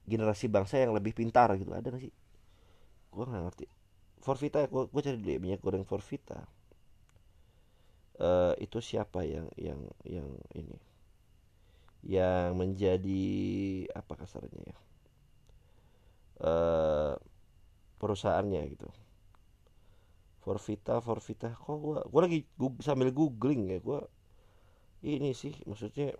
generasi 0.05 0.49
bangsa 0.49 0.77
yang 0.77 0.93
lebih 0.93 1.17
pintar 1.17 1.49
gitu? 1.57 1.73
Ada 1.73 1.89
nggak 1.89 2.03
sih? 2.05 2.13
Gue 3.09 3.25
nggak 3.25 3.43
ngerti 3.49 3.78
Forvita 4.19 4.67
gue 4.67 4.83
gue 4.91 5.01
cari 5.01 5.17
dulu 5.17 5.31
ya, 5.31 5.39
minyak 5.39 5.61
goreng 5.63 5.85
Forvita 5.87 6.43
uh, 8.19 8.53
itu 8.59 8.77
siapa 8.83 9.23
yang 9.23 9.47
yang 9.55 9.79
yang 10.03 10.29
ini? 10.53 10.77
Yang 12.03 12.47
menjadi 12.55 13.25
apa 13.95 14.13
kasarnya 14.15 14.61
ya? 14.63 14.77
Uh, 16.39 17.13
perusahaannya 17.99 18.63
gitu. 18.71 18.87
Forvita 20.39 21.03
Forvita 21.03 21.51
kok 21.51 21.75
gua 21.79 21.99
gua 22.07 22.21
lagi 22.27 22.47
gua 22.55 22.71
sambil 22.79 23.11
googling 23.11 23.67
ya 23.75 23.79
gua 23.83 24.07
ini 25.03 25.35
sih 25.35 25.51
maksudnya 25.67 26.15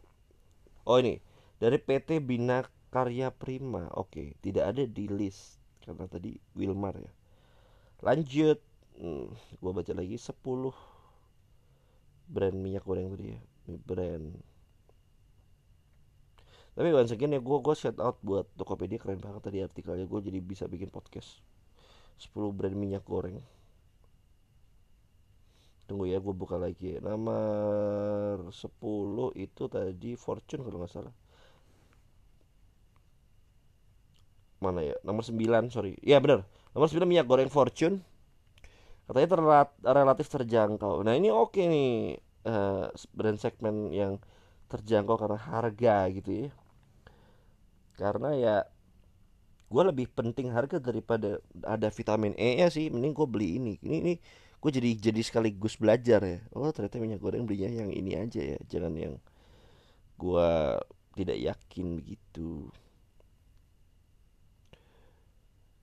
oh 0.83 0.99
ini 0.99 1.23
dari 1.59 1.79
PT 1.79 2.19
Bina 2.23 2.67
Karya 2.91 3.31
Prima. 3.31 3.87
Oke 3.95 4.35
tidak 4.43 4.75
ada 4.75 4.83
di 4.83 5.07
list 5.07 5.55
karena 5.83 6.03
tadi 6.11 6.35
Wilmar 6.59 6.99
ya 6.99 7.11
lanjut. 8.03 8.59
Hmm, 8.99 9.31
gua 9.63 9.71
baca 9.71 9.93
lagi 9.95 10.19
10 10.19 10.35
brand 12.29 12.55
minyak 12.55 12.83
goreng 12.85 13.15
tadi 13.15 13.33
ya. 13.33 13.39
Brand. 13.65 14.27
Tapi 16.75 16.89
once 16.95 17.11
again 17.11 17.35
ya 17.35 17.41
gue 17.43 17.57
gue 17.59 17.75
shout 17.75 17.99
out 17.99 18.21
buat 18.23 18.47
Tokopedia 18.55 19.01
keren 19.01 19.19
banget 19.19 19.41
tadi 19.43 19.59
artikelnya. 19.59 20.05
Gue 20.07 20.23
jadi 20.23 20.39
bisa 20.39 20.63
bikin 20.69 20.87
podcast. 20.93 21.41
10 22.21 22.55
brand 22.55 22.75
minyak 22.77 23.03
goreng. 23.03 23.41
Tunggu 25.89 26.05
ya 26.07 26.21
gue 26.21 26.31
buka 26.35 26.55
lagi. 26.55 27.01
Nomor 27.01 28.53
10 28.53 29.43
itu 29.43 29.63
tadi 29.67 30.11
Fortune 30.15 30.61
kalau 30.63 30.77
nggak 30.83 30.93
salah. 30.93 31.15
Mana 34.59 34.83
ya? 34.83 34.95
Nomor 35.03 35.23
9 35.23 35.71
sorry. 35.73 35.95
Ya 36.03 36.21
benar 36.21 36.58
nomor 36.73 36.87
9 36.87 37.05
minyak 37.05 37.27
goreng 37.27 37.51
Fortune. 37.51 38.01
Katanya 39.09 39.29
terlat, 39.33 39.69
relatif 39.81 40.29
terjangkau. 40.29 41.01
Nah 41.01 41.17
ini 41.17 41.33
oke 41.33 41.57
okay 41.57 41.65
nih 41.65 41.89
uh, 42.45 42.93
brand 43.09 43.41
segmen 43.41 43.89
yang 43.89 44.21
terjangkau 44.69 45.17
karena 45.17 45.39
harga 45.41 45.95
gitu 46.13 46.29
ya. 46.45 46.49
Karena 47.97 48.29
ya 48.37 48.55
gue 49.69 49.83
lebih 49.85 50.09
penting 50.13 50.53
harga 50.53 50.77
daripada 50.77 51.41
ada 51.65 51.89
vitamin 51.89 52.37
E 52.37 52.61
nya 52.61 52.69
sih. 52.69 52.93
Mending 52.93 53.17
gue 53.17 53.27
beli 53.27 53.57
ini. 53.57 53.73
Ini 53.81 53.95
ini 54.05 54.13
gue 54.61 54.71
jadi 54.71 55.09
jadi 55.09 55.21
sekaligus 55.25 55.73
belajar 55.81 56.21
ya. 56.21 56.39
Oh 56.53 56.69
ternyata 56.69 57.01
minyak 57.01 57.17
goreng 57.17 57.49
belinya 57.49 57.81
yang 57.81 57.89
ini 57.89 58.13
aja 58.13 58.41
ya. 58.45 58.57
Jangan 58.69 58.93
yang 58.93 59.17
gue 60.21 60.49
tidak 61.17 61.37
yakin 61.39 61.97
begitu 61.97 62.69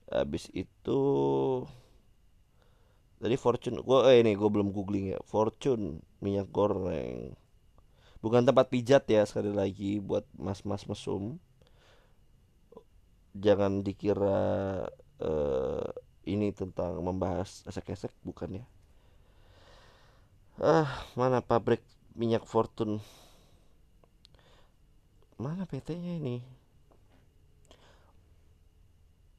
habis 0.07 0.47
itu 0.55 1.01
tadi 3.17 3.33
fortune 3.33 3.81
gue 3.81 3.99
eh 4.13 4.21
ini 4.21 4.37
gue 4.37 4.49
belum 4.49 4.69
googling 4.71 5.17
ya. 5.17 5.19
Fortune 5.25 6.01
minyak 6.23 6.47
goreng. 6.53 7.33
Bukan 8.23 8.43
tempat 8.47 8.69
pijat 8.73 9.05
ya 9.09 9.23
sekali 9.27 9.53
lagi 9.53 10.01
buat 10.01 10.25
mas-mas 10.37 10.85
mesum. 10.89 11.37
Jangan 13.37 13.85
dikira 13.85 14.41
uh, 15.21 15.87
ini 16.25 16.49
tentang 16.51 16.97
membahas 17.05 17.61
esek-esek 17.69 18.11
bukan 18.25 18.63
ya. 18.63 18.65
Ah 20.57 20.89
mana 21.13 21.39
pabrik 21.45 21.85
minyak 22.17 22.43
Fortune? 22.49 22.97
Mana 25.37 25.69
PT-nya 25.69 26.17
ini? 26.17 26.41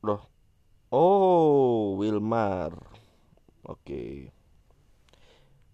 Loh 0.07 0.38
Oh, 0.89 2.01
Wilmar. 2.01 2.73
Oke. 3.69 4.33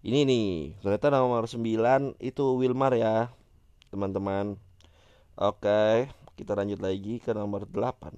Ini 0.03 0.19
nih, 0.27 0.75
ternyata 0.83 1.07
nomor 1.07 1.47
9 1.47 2.19
itu 2.19 2.43
Wilmar 2.59 2.91
ya, 2.99 3.31
teman-teman. 3.95 4.59
Oke, 5.39 6.11
kita 6.35 6.51
lanjut 6.59 6.83
lagi 6.83 7.23
ke 7.23 7.31
nomor 7.31 7.63
8. 7.63 8.11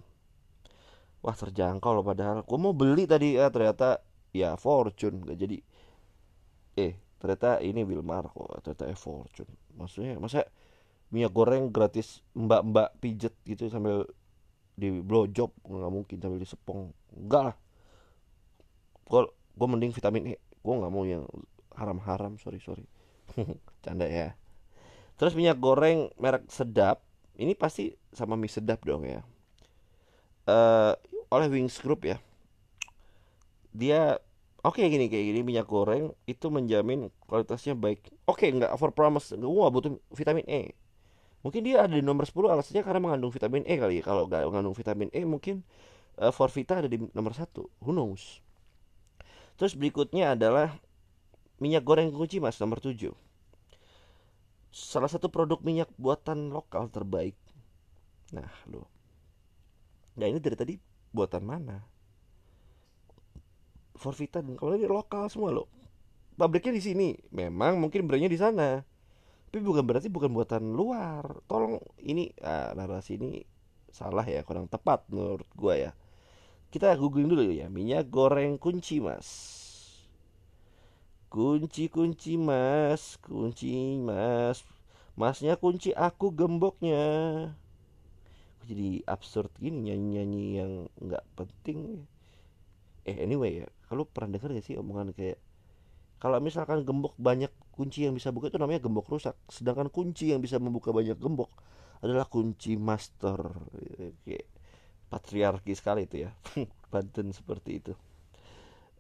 Wah, 1.22 1.36
terjangkau 1.38 2.02
loh 2.02 2.06
padahal. 2.06 2.42
Gue 2.50 2.58
mau 2.58 2.74
beli 2.74 3.06
tadi 3.06 3.38
ya, 3.38 3.54
ternyata 3.54 4.02
ya 4.34 4.58
Fortune 4.58 5.22
gak 5.22 5.38
jadi. 5.38 5.58
Eh, 6.82 6.94
ternyata 7.22 7.62
ini 7.62 7.86
Wilmar 7.86 8.26
kok, 8.34 8.58
ternyata 8.66 8.90
eh, 8.90 8.98
Fortune. 8.98 9.54
Maksudnya, 9.78 10.18
masa 10.18 10.50
minyak 11.14 11.30
goreng 11.30 11.70
gratis 11.70 12.26
mbak-mbak 12.34 12.98
pijet 13.00 13.38
gitu 13.46 13.70
sambil 13.70 14.10
di 14.78 15.02
blowjob 15.02 15.50
nggak 15.66 15.92
mungkin 15.92 16.18
sambil 16.22 16.38
disepong. 16.38 16.94
Enggak 17.18 17.42
lah. 17.52 17.56
Gue 19.10 19.26
gue 19.58 19.68
mending 19.68 19.92
vitamin 19.92 20.24
E. 20.32 20.36
Gue 20.62 20.74
nggak 20.78 20.94
mau 20.94 21.02
yang 21.04 21.26
haram-haram 21.74 22.38
sorry 22.38 22.62
sorry. 22.62 22.86
Canda 23.84 24.06
ya. 24.06 24.38
Terus 25.18 25.34
minyak 25.34 25.58
goreng 25.58 26.14
merek 26.22 26.46
sedap. 26.54 27.02
Ini 27.38 27.58
pasti 27.58 27.90
sama 28.14 28.38
mie 28.38 28.54
sedap 28.54 28.86
dong 28.86 29.06
ya. 29.06 29.26
Uh, 30.46 30.94
oleh 31.34 31.50
Wings 31.50 31.82
Group 31.82 32.06
ya. 32.06 32.22
Dia 33.74 34.22
oke 34.62 34.78
okay, 34.78 34.94
gini 34.94 35.10
kayak 35.10 35.26
gini. 35.34 35.42
Minyak 35.42 35.66
goreng 35.66 36.14
itu 36.30 36.54
menjamin 36.54 37.10
kualitasnya 37.26 37.74
baik. 37.74 38.14
Oke 38.30 38.46
okay, 38.46 38.50
nggak 38.54 38.78
over 38.78 38.94
promise 38.94 39.34
gue 39.34 39.68
butuh 39.74 39.98
vitamin 40.14 40.46
E 40.46 40.78
mungkin 41.48 41.64
dia 41.64 41.88
ada 41.88 41.96
di 41.96 42.04
nomor 42.04 42.28
10 42.28 42.36
alasannya 42.52 42.84
karena 42.84 43.00
mengandung 43.00 43.32
vitamin 43.32 43.64
E 43.64 43.80
kali 43.80 44.04
ya. 44.04 44.04
Kalau 44.04 44.28
nggak 44.28 44.44
mengandung 44.52 44.76
vitamin 44.76 45.08
E 45.16 45.24
mungkin 45.24 45.64
uh, 46.20 46.36
Forvita 46.36 46.84
ada 46.84 46.92
di 46.92 47.00
nomor 47.16 47.32
satu. 47.32 47.72
Who 47.80 47.96
knows? 47.96 48.44
Terus 49.56 49.80
berikutnya 49.80 50.36
adalah 50.36 50.76
minyak 51.64 51.88
goreng 51.88 52.12
kunci 52.12 52.44
mas 52.44 52.60
nomor 52.60 52.84
7 52.84 53.10
salah 54.78 55.10
satu 55.10 55.34
produk 55.34 55.58
minyak 55.66 55.90
buatan 55.98 56.54
lokal 56.54 56.86
terbaik. 56.94 57.34
Nah 58.36 58.52
lo 58.70 58.86
nah 60.18 60.26
ini 60.26 60.42
dari 60.42 60.58
tadi 60.58 60.74
buatan 61.14 61.46
mana? 61.46 61.78
Forvita 63.98 64.42
dan 64.42 64.54
kalau 64.58 64.78
ini 64.78 64.86
lokal 64.86 65.30
semua 65.34 65.50
lo 65.50 65.66
pabriknya 66.38 66.78
di 66.78 66.84
sini. 66.84 67.10
Memang 67.34 67.82
mungkin 67.82 68.06
brandnya 68.06 68.30
di 68.30 68.38
sana 68.38 68.86
tapi 69.58 69.66
bukan 69.66 69.90
berarti 69.90 70.14
bukan 70.14 70.30
buatan 70.38 70.78
luar. 70.78 71.42
Tolong 71.50 71.82
ini 72.06 72.30
ah, 72.46 72.78
narasi 72.78 73.18
ini 73.18 73.42
salah 73.90 74.22
ya 74.22 74.46
kurang 74.46 74.70
tepat 74.70 75.02
menurut 75.10 75.50
gue 75.58 75.90
ya. 75.90 75.92
Kita 76.70 76.94
googling 76.94 77.26
dulu 77.26 77.50
ya 77.50 77.66
minyak 77.66 78.06
goreng 78.14 78.62
kunci 78.62 79.02
mas. 79.02 79.26
Kunci 81.34 81.90
kunci 81.90 82.38
mas. 82.38 83.18
Kunci 83.18 83.98
mas. 83.98 84.62
Masnya 85.18 85.58
kunci 85.58 85.90
aku 85.98 86.30
gemboknya. 86.30 87.50
Jadi 88.62 89.02
absurd 89.10 89.50
gini 89.58 89.90
nyanyi 89.90 90.22
nyanyi 90.22 90.44
yang 90.54 90.72
nggak 91.02 91.26
penting 91.34 92.06
eh 93.10 93.26
anyway 93.26 93.66
ya 93.66 93.68
kalau 93.90 94.06
pernah 94.06 94.38
dengar 94.38 94.54
gak 94.54 94.68
sih 94.68 94.78
omongan 94.78 95.16
kayak 95.18 95.42
kalau 96.22 96.38
misalkan 96.44 96.84
gembok 96.84 97.16
banyak 97.18 97.50
kunci 97.78 98.10
yang 98.10 98.18
bisa 98.18 98.34
buka 98.34 98.50
itu 98.50 98.58
namanya 98.58 98.82
gembok 98.82 99.08
rusak. 99.14 99.38
Sedangkan 99.48 99.94
kunci 99.94 100.34
yang 100.34 100.42
bisa 100.42 100.58
membuka 100.58 100.90
banyak 100.90 101.16
gembok 101.22 101.54
adalah 102.02 102.26
kunci 102.26 102.74
master. 102.76 103.38
Oke. 104.18 104.38
patriarki 105.08 105.72
sekali 105.72 106.04
itu 106.04 106.28
ya. 106.28 106.32
Banten 106.92 107.32
seperti 107.32 107.80
itu. 107.80 107.94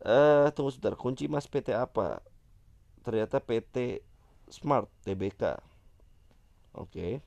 Eh 0.05 0.47
uh, 0.47 0.47
tunggu 0.55 0.71
sebentar. 0.71 0.95
Kunci 0.95 1.25
mas 1.27 1.49
PT 1.49 1.73
apa? 1.75 2.21
Ternyata 3.03 3.43
PT 3.43 4.05
Smart 4.47 4.87
TBK 5.03 5.59
oke. 6.77 7.19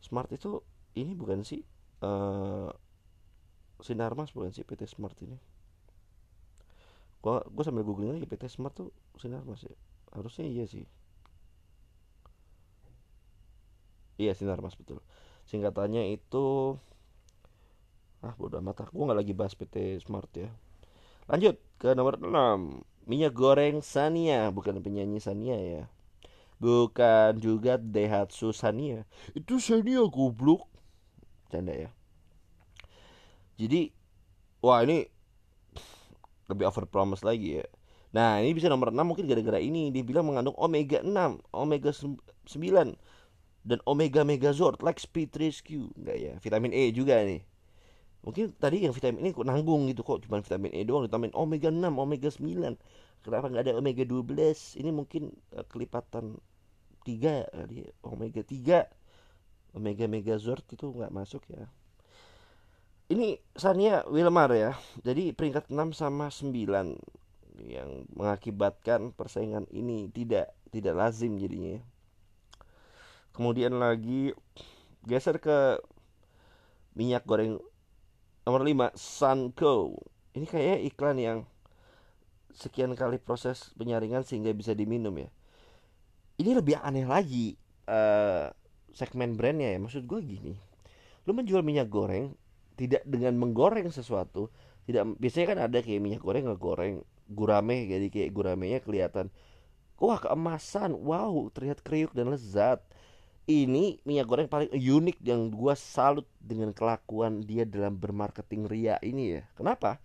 Smart 0.00 0.30
itu 0.32 0.62
ini 0.94 1.12
bukan 1.12 1.42
sih 1.42 1.60
uh, 2.04 2.70
Sinarmas 3.82 4.30
bukan 4.32 4.54
sih 4.54 4.62
PT 4.62 4.86
Smart 4.86 5.16
ini 5.20 5.36
gua 7.24 7.40
gua 7.48 7.64
sambil 7.64 7.88
googling 7.88 8.12
lagi 8.12 8.28
PT 8.28 8.52
Smart 8.52 8.76
tuh 8.76 8.92
sinar 9.16 9.40
mas 9.48 9.64
ya 9.64 9.72
harusnya 10.12 10.44
iya 10.44 10.68
sih. 10.68 10.84
Iya 14.20 14.36
sinar 14.36 14.60
mas 14.60 14.76
betul. 14.76 15.00
Singkatannya 15.48 16.12
itu 16.12 16.76
ah 18.20 18.36
bodoh 18.36 18.60
amat 18.60 18.92
gua 18.92 19.08
nggak 19.08 19.20
lagi 19.24 19.32
bahas 19.32 19.56
PT 19.56 20.04
Smart 20.04 20.28
ya. 20.36 20.52
Lanjut 21.24 21.56
ke 21.80 21.96
nomor 21.96 22.20
6 22.20 22.84
minyak 23.08 23.32
goreng 23.32 23.80
Sania. 23.80 24.52
Bukan 24.52 24.84
penyanyi 24.84 25.16
Sania 25.16 25.56
ya. 25.56 25.84
Bukan 26.60 27.40
juga 27.40 27.80
Daihatsu 27.80 28.52
Sania. 28.52 29.08
Itu 29.32 29.56
Sania 29.56 30.04
goblok. 30.04 30.68
Canda 31.48 31.72
ya. 31.72 31.90
Jadi 33.56 33.88
wah 34.60 34.84
ini 34.84 35.13
lebih 36.50 36.68
over 36.68 36.84
promise 36.88 37.24
lagi 37.24 37.62
ya. 37.62 37.66
Nah 38.14 38.38
ini 38.38 38.54
bisa 38.54 38.70
nomor 38.70 38.94
6 38.94 39.02
mungkin 39.02 39.26
gara-gara 39.26 39.58
ini. 39.58 39.90
Dia 39.90 40.06
bilang 40.06 40.30
mengandung 40.30 40.54
omega 40.54 41.02
6 41.02 41.10
omega 41.50 41.90
9 41.90 42.94
dan 43.64 43.78
omega 43.88 44.22
megazord 44.22 44.84
like 44.84 45.00
speed 45.00 45.32
rescue 45.40 45.88
enggak 45.96 46.16
ya 46.20 46.32
vitamin 46.38 46.70
E 46.70 46.92
juga 46.92 47.18
nih. 47.24 47.42
Mungkin 48.24 48.56
tadi 48.56 48.84
yang 48.86 48.94
vitamin 48.94 49.24
E 49.24 49.34
kok 49.34 49.44
nanggung 49.44 49.88
gitu 49.90 50.04
kok 50.06 50.24
cuma 50.24 50.40
vitamin 50.40 50.72
E 50.72 50.84
doang 50.84 51.08
ditambahin 51.08 51.34
omega 51.34 51.68
6 51.72 51.80
omega 51.96 52.28
9 52.28 53.24
kenapa 53.24 53.46
nggak 53.48 53.64
ada 53.64 53.74
omega 53.80 54.04
12 54.04 54.78
ini 54.84 54.90
mungkin 54.92 55.32
uh, 55.56 55.64
kelipatan 55.64 56.36
3 57.08 57.48
kali 57.52 57.88
ya. 57.88 57.90
omega 58.04 58.40
3 58.44 58.84
omega 59.74 60.04
megazord 60.06 60.64
itu 60.70 60.86
nggak 60.92 61.10
masuk 61.10 61.42
ya 61.48 61.66
ini 63.12 63.36
Sania 63.52 64.04
Wilmar 64.08 64.52
ya. 64.56 64.72
Jadi 65.04 65.36
peringkat 65.36 65.68
6 65.68 65.92
sama 65.92 66.32
9 66.32 66.96
yang 67.64 68.08
mengakibatkan 68.16 69.14
persaingan 69.14 69.68
ini 69.70 70.08
tidak 70.08 70.56
tidak 70.72 70.94
lazim 70.96 71.36
jadinya. 71.36 71.78
Kemudian 73.34 73.76
lagi 73.76 74.32
geser 75.04 75.36
ke 75.42 75.78
minyak 76.96 77.26
goreng 77.28 77.60
nomor 78.48 78.62
5 78.64 78.96
Sunco. 78.96 80.00
Ini 80.34 80.46
kayak 80.48 80.80
iklan 80.94 81.18
yang 81.20 81.38
sekian 82.54 82.94
kali 82.94 83.18
proses 83.18 83.74
penyaringan 83.74 84.22
sehingga 84.22 84.50
bisa 84.54 84.72
diminum 84.72 85.14
ya. 85.18 85.28
Ini 86.40 86.50
lebih 86.58 86.82
aneh 86.82 87.06
lagi 87.06 87.54
uh, 87.86 88.50
segmen 88.90 89.38
brandnya 89.38 89.74
ya. 89.74 89.78
Maksud 89.78 90.02
gue 90.06 90.20
gini, 90.22 90.54
lu 91.26 91.30
menjual 91.34 91.62
minyak 91.62 91.86
goreng 91.86 92.34
tidak 92.74 93.02
dengan 93.06 93.38
menggoreng 93.38 93.88
sesuatu 93.90 94.50
tidak 94.84 95.16
biasanya 95.16 95.46
kan 95.48 95.58
ada 95.70 95.78
kayak 95.80 96.00
minyak 96.02 96.22
goreng 96.22 96.44
ngegoreng 96.50 96.94
gurame 97.30 97.88
jadi 97.88 98.06
kayak 98.12 98.30
guramenya 98.36 98.78
kelihatan 98.84 99.32
wah 99.98 100.18
keemasan 100.18 100.94
wow 100.94 101.48
terlihat 101.50 101.82
kriuk 101.84 102.14
dan 102.14 102.30
lezat. 102.30 102.82
Ini 103.44 104.00
minyak 104.08 104.24
goreng 104.24 104.48
paling 104.48 104.72
unik 104.72 105.20
yang 105.20 105.52
gua 105.52 105.76
salut 105.76 106.24
dengan 106.40 106.72
kelakuan 106.72 107.44
dia 107.44 107.68
dalam 107.68 107.92
bermarketing 108.00 108.64
ria 108.64 108.96
ini 109.04 109.36
ya. 109.36 109.42
Kenapa? 109.52 110.00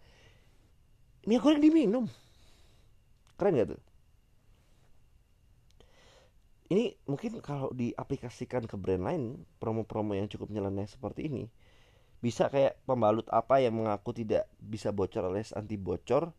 Minyak 1.24 1.44
goreng 1.48 1.64
diminum. 1.64 2.06
Keren 3.40 3.56
gak 3.56 3.70
tuh? 3.72 3.82
Ini 6.70 7.00
mungkin 7.08 7.40
kalau 7.40 7.72
diaplikasikan 7.72 8.68
ke 8.68 8.76
brand 8.76 9.08
lain 9.08 9.24
promo-promo 9.58 10.14
yang 10.14 10.28
cukup 10.28 10.52
nyeleneh 10.52 10.86
seperti 10.86 11.32
ini 11.32 11.48
bisa 12.20 12.52
kayak 12.52 12.76
pembalut 12.84 13.24
apa 13.32 13.64
yang 13.64 13.80
mengaku 13.80 14.12
tidak 14.12 14.52
bisa 14.60 14.92
bocor 14.92 15.32
alias 15.32 15.56
anti 15.56 15.80
bocor 15.80 16.36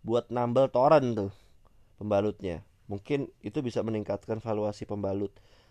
buat 0.00 0.32
nambel 0.32 0.72
toren 0.72 1.12
tuh 1.12 1.32
pembalutnya. 2.00 2.64
Mungkin 2.88 3.28
itu 3.44 3.60
bisa 3.60 3.84
meningkatkan 3.84 4.40
valuasi 4.40 4.88
pembalut 4.88 5.30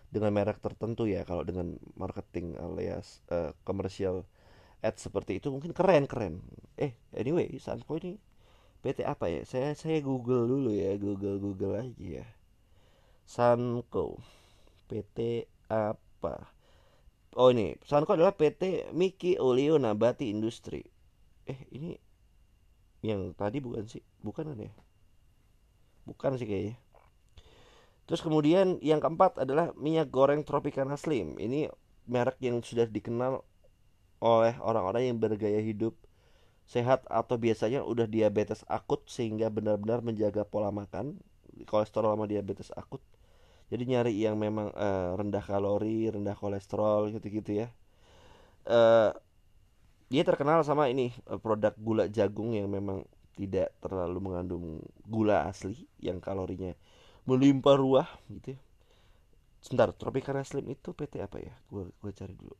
dengan 0.09 0.33
merek 0.33 0.61
tertentu 0.61 1.05
ya 1.05 1.25
kalau 1.25 1.45
dengan 1.45 1.77
marketing 1.97 2.57
alias 2.57 3.21
uh, 3.29 3.53
ad 4.79 4.95
seperti 4.95 5.43
itu 5.43 5.51
mungkin 5.51 5.75
keren 5.75 6.07
keren. 6.07 6.39
Eh 6.79 6.95
anyway 7.11 7.51
Sanko 7.59 7.99
ini 7.99 8.15
PT 8.79 9.03
apa 9.03 9.27
ya? 9.27 9.43
Saya 9.43 9.75
saya 9.75 9.99
Google 9.99 10.47
dulu 10.47 10.71
ya 10.71 10.95
Google 10.95 11.41
Google 11.41 11.75
aja 11.83 12.23
ya. 12.23 12.25
Sanko 13.27 14.23
PT 14.87 15.49
apa 15.67 16.58
Oh 17.37 17.53
ini 17.53 17.77
perusahaanku 17.77 18.13
adalah 18.17 18.33
PT 18.33 18.89
Miki 18.97 19.37
Oleo 19.37 19.77
Nabati 19.77 20.33
Industri. 20.33 20.81
Eh 21.45 21.59
ini 21.69 21.93
yang 23.05 23.37
tadi 23.37 23.61
bukan 23.61 23.85
sih? 23.85 24.01
Bukan 24.25 24.49
kan 24.49 24.57
ya? 24.57 24.73
Bukan 26.09 26.41
sih 26.41 26.49
kayaknya. 26.49 26.75
Terus 28.09 28.25
kemudian 28.25 28.81
yang 28.81 28.97
keempat 28.97 29.37
adalah 29.37 29.69
minyak 29.77 30.09
goreng 30.09 30.41
Tropicana 30.41 30.97
Slim. 30.97 31.37
Ini 31.37 31.69
merek 32.09 32.41
yang 32.41 32.65
sudah 32.65 32.89
dikenal 32.89 33.45
oleh 34.19 34.57
orang-orang 34.65 35.13
yang 35.13 35.17
bergaya 35.21 35.61
hidup 35.61 35.93
sehat 36.65 37.05
atau 37.09 37.37
biasanya 37.37 37.85
udah 37.85 38.09
diabetes 38.09 38.65
akut 38.65 39.05
sehingga 39.05 39.53
benar-benar 39.53 40.01
menjaga 40.01 40.45
pola 40.45 40.69
makan 40.69 41.21
kolesterol 41.65 42.13
sama 42.13 42.25
diabetes 42.29 42.69
akut 42.77 43.01
jadi 43.69 43.83
nyari 43.85 44.13
yang 44.17 44.35
memang 44.35 44.73
uh, 44.73 45.15
rendah 45.15 45.45
kalori 45.45 46.09
rendah 46.09 46.35
kolesterol 46.35 47.13
gitu-gitu 47.13 47.65
ya 47.65 47.67
uh, 48.69 49.13
dia 50.09 50.23
terkenal 50.25 50.65
sama 50.65 50.89
ini 50.89 51.13
produk 51.45 51.73
gula 51.77 52.05
jagung 52.09 52.57
yang 52.57 52.65
memang 52.65 53.05
tidak 53.37 53.71
terlalu 53.79 54.19
mengandung 54.19 54.81
gula 55.05 55.45
asli 55.47 55.85
yang 56.01 56.17
kalorinya 56.19 56.73
melimpah 57.29 57.77
ruah 57.77 58.09
gitu 58.33 58.57
ya. 58.57 58.59
Sebentar, 59.61 59.91
Tropicana 59.93 60.41
Slim 60.41 60.65
itu 60.71 60.95
PT 60.97 61.21
apa 61.21 61.37
ya? 61.37 61.53
Gua 61.69 61.85
gua 62.01 62.11
cari 62.15 62.33
dulu. 62.33 62.55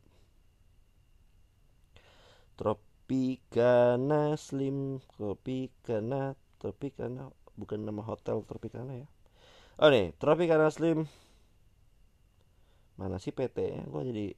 Tropicana 2.54 4.36
Slim, 4.36 5.00
Tropicana, 5.16 6.36
Tropicana 6.60 7.32
bukan 7.56 7.80
nama 7.82 8.02
hotel 8.04 8.44
Tropicana 8.46 8.94
ya. 8.94 9.08
Oh 9.80 9.88
nih, 9.88 10.12
Tropicana 10.20 10.68
Slim. 10.68 11.08
Mana 13.00 13.16
sih 13.16 13.32
PT 13.32 13.56
nya? 13.72 13.82
Gua 13.88 14.04
jadi 14.04 14.36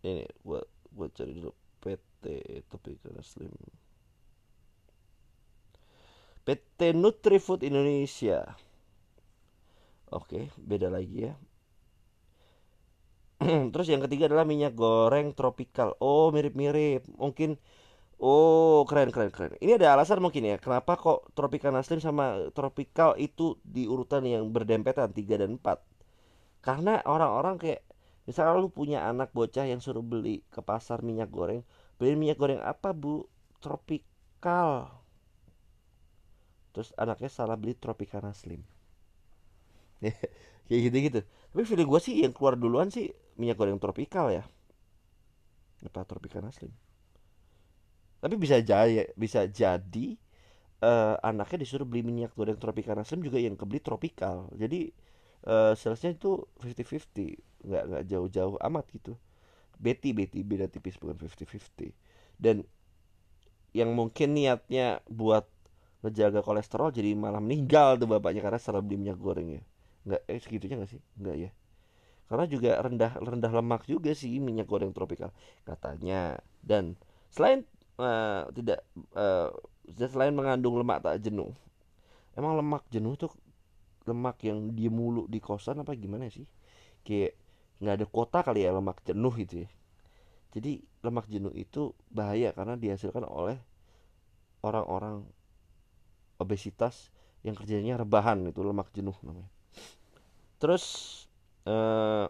ini 0.00 0.24
gua 0.40 0.64
gua 0.96 1.12
cari 1.12 1.36
dulu 1.36 1.52
PT 1.84 2.24
Tropicana 2.72 3.20
Slim. 3.20 3.52
PT 6.48 6.96
Nutrifood 6.96 7.60
Indonesia. 7.60 8.56
Oke, 10.08 10.48
beda 10.56 10.88
lagi 10.88 11.28
ya. 11.28 11.34
Terus 13.76 13.86
yang 13.92 14.00
ketiga 14.08 14.32
adalah 14.32 14.48
minyak 14.48 14.72
goreng 14.72 15.36
tropical. 15.36 15.92
Oh, 16.00 16.32
mirip-mirip. 16.32 17.04
Mungkin 17.20 17.60
Oh, 18.16 18.88
keren 18.88 19.12
keren 19.12 19.28
keren. 19.28 19.52
Ini 19.60 19.76
ada 19.76 19.92
alasan 19.96 20.24
mungkin 20.24 20.42
ya. 20.44 20.56
Kenapa 20.56 20.96
kok 20.96 21.28
Tropical 21.36 21.72
Naslim 21.76 22.00
sama 22.00 22.48
Tropical 22.56 23.12
itu 23.20 23.60
di 23.60 23.84
urutan 23.84 24.24
yang 24.24 24.48
berdempetan 24.48 25.12
3 25.12 25.36
dan 25.42 25.60
4? 25.60 26.64
Karena 26.64 27.04
orang-orang 27.04 27.60
kayak 27.60 27.80
misalnya 28.24 28.56
lu 28.56 28.72
punya 28.72 29.04
anak 29.04 29.30
bocah 29.36 29.68
yang 29.68 29.84
suruh 29.84 30.02
beli 30.02 30.42
ke 30.48 30.60
pasar 30.64 31.04
minyak 31.04 31.28
goreng, 31.28 31.60
beli 32.00 32.16
minyak 32.16 32.40
goreng 32.40 32.60
apa, 32.64 32.96
Bu? 32.96 33.28
Tropical 33.60 35.04
terus 36.76 36.92
anaknya 37.00 37.32
salah 37.32 37.56
beli 37.56 37.72
Tropicana 37.72 38.36
Slim 38.36 38.60
kayak 40.68 40.80
gitu 40.92 40.96
gitu 41.08 41.20
tapi 41.24 41.64
feeling 41.64 41.88
gue 41.88 42.00
sih 42.04 42.20
yang 42.20 42.36
keluar 42.36 42.52
duluan 42.52 42.92
sih 42.92 43.08
minyak 43.40 43.56
goreng 43.56 43.80
tropical 43.80 44.28
ya 44.28 44.44
apa 45.80 46.04
Tropicana 46.04 46.52
Slim 46.52 46.68
tapi 48.26 48.42
bisa 48.42 48.58
jadi 48.58 49.06
bisa 49.14 49.46
jadi 49.46 50.18
uh, 50.82 51.14
anaknya 51.22 51.62
disuruh 51.62 51.86
beli 51.86 52.02
minyak 52.02 52.34
goreng 52.34 52.58
Tropicana 52.58 53.06
Slim 53.06 53.22
juga 53.22 53.38
yang 53.38 53.54
kebeli 53.54 53.78
tropical. 53.78 54.50
Jadi 54.58 54.90
uh, 55.46 55.78
salesnya 55.78 56.18
itu 56.18 56.42
50-50 56.58 57.38
nggak 57.70 57.82
nggak 57.86 58.02
jauh-jauh 58.10 58.58
amat 58.66 58.84
gitu. 58.90 59.14
Betty 59.78 60.10
Betty 60.10 60.42
beda 60.42 60.66
tipis 60.66 60.98
bukan 60.98 61.14
50-50 61.22 61.94
dan 62.42 62.66
yang 63.76 63.94
mungkin 63.94 64.34
niatnya 64.34 65.04
buat 65.06 65.46
ngejaga 66.02 66.42
kolesterol 66.42 66.90
jadi 66.90 67.14
malah 67.14 67.38
meninggal 67.38 67.94
tuh 67.94 68.10
bapaknya 68.10 68.42
karena 68.42 68.58
salah 68.58 68.82
beli 68.82 68.98
minyak 69.06 69.22
goreng 69.22 69.54
ya. 69.54 69.62
Nggak 70.02 70.22
eh 70.26 70.40
segitunya 70.42 70.74
nggak 70.82 70.90
sih? 70.90 71.00
Nggak 71.22 71.36
ya. 71.38 71.50
Karena 72.26 72.44
juga 72.50 72.70
rendah 72.82 73.12
rendah 73.22 73.52
lemak 73.54 73.86
juga 73.86 74.10
sih 74.18 74.42
minyak 74.42 74.66
goreng 74.66 74.90
tropikal 74.90 75.30
katanya. 75.62 76.42
Dan 76.58 76.98
selain 77.30 77.62
uh, 78.00 78.48
tidak 78.52 78.84
uh, 79.16 79.52
selain 79.96 80.32
mengandung 80.32 80.76
lemak 80.76 81.04
tak? 81.04 81.20
Jenuh. 81.20 81.52
Emang 82.36 82.56
lemak 82.56 82.84
jenuh 82.92 83.16
tuh 83.16 83.32
lemak 84.06 84.38
yang 84.46 84.72
dia 84.76 84.92
mulu 84.92 85.26
di 85.26 85.40
kosan 85.42 85.82
apa 85.82 85.96
gimana 85.96 86.28
sih? 86.28 86.46
Kayak 87.02 87.34
nggak 87.80 87.94
ada 88.00 88.06
kota 88.08 88.38
kali 88.40 88.64
ya 88.64 88.72
lemak 88.72 89.02
jenuh 89.04 89.34
gitu 89.36 89.64
ya. 89.64 89.68
Jadi 90.56 90.80
lemak 91.04 91.28
jenuh 91.28 91.52
itu 91.52 91.92
bahaya 92.08 92.52
karena 92.56 92.80
dihasilkan 92.80 93.28
oleh 93.28 93.60
orang-orang 94.64 95.28
obesitas 96.40 97.12
yang 97.44 97.52
kerjanya 97.52 98.00
rebahan 98.00 98.40
itu 98.48 98.60
lemak 98.64 98.88
jenuh 98.96 99.14
namanya. 99.20 99.48
Terus 100.56 100.84
eh, 101.68 102.26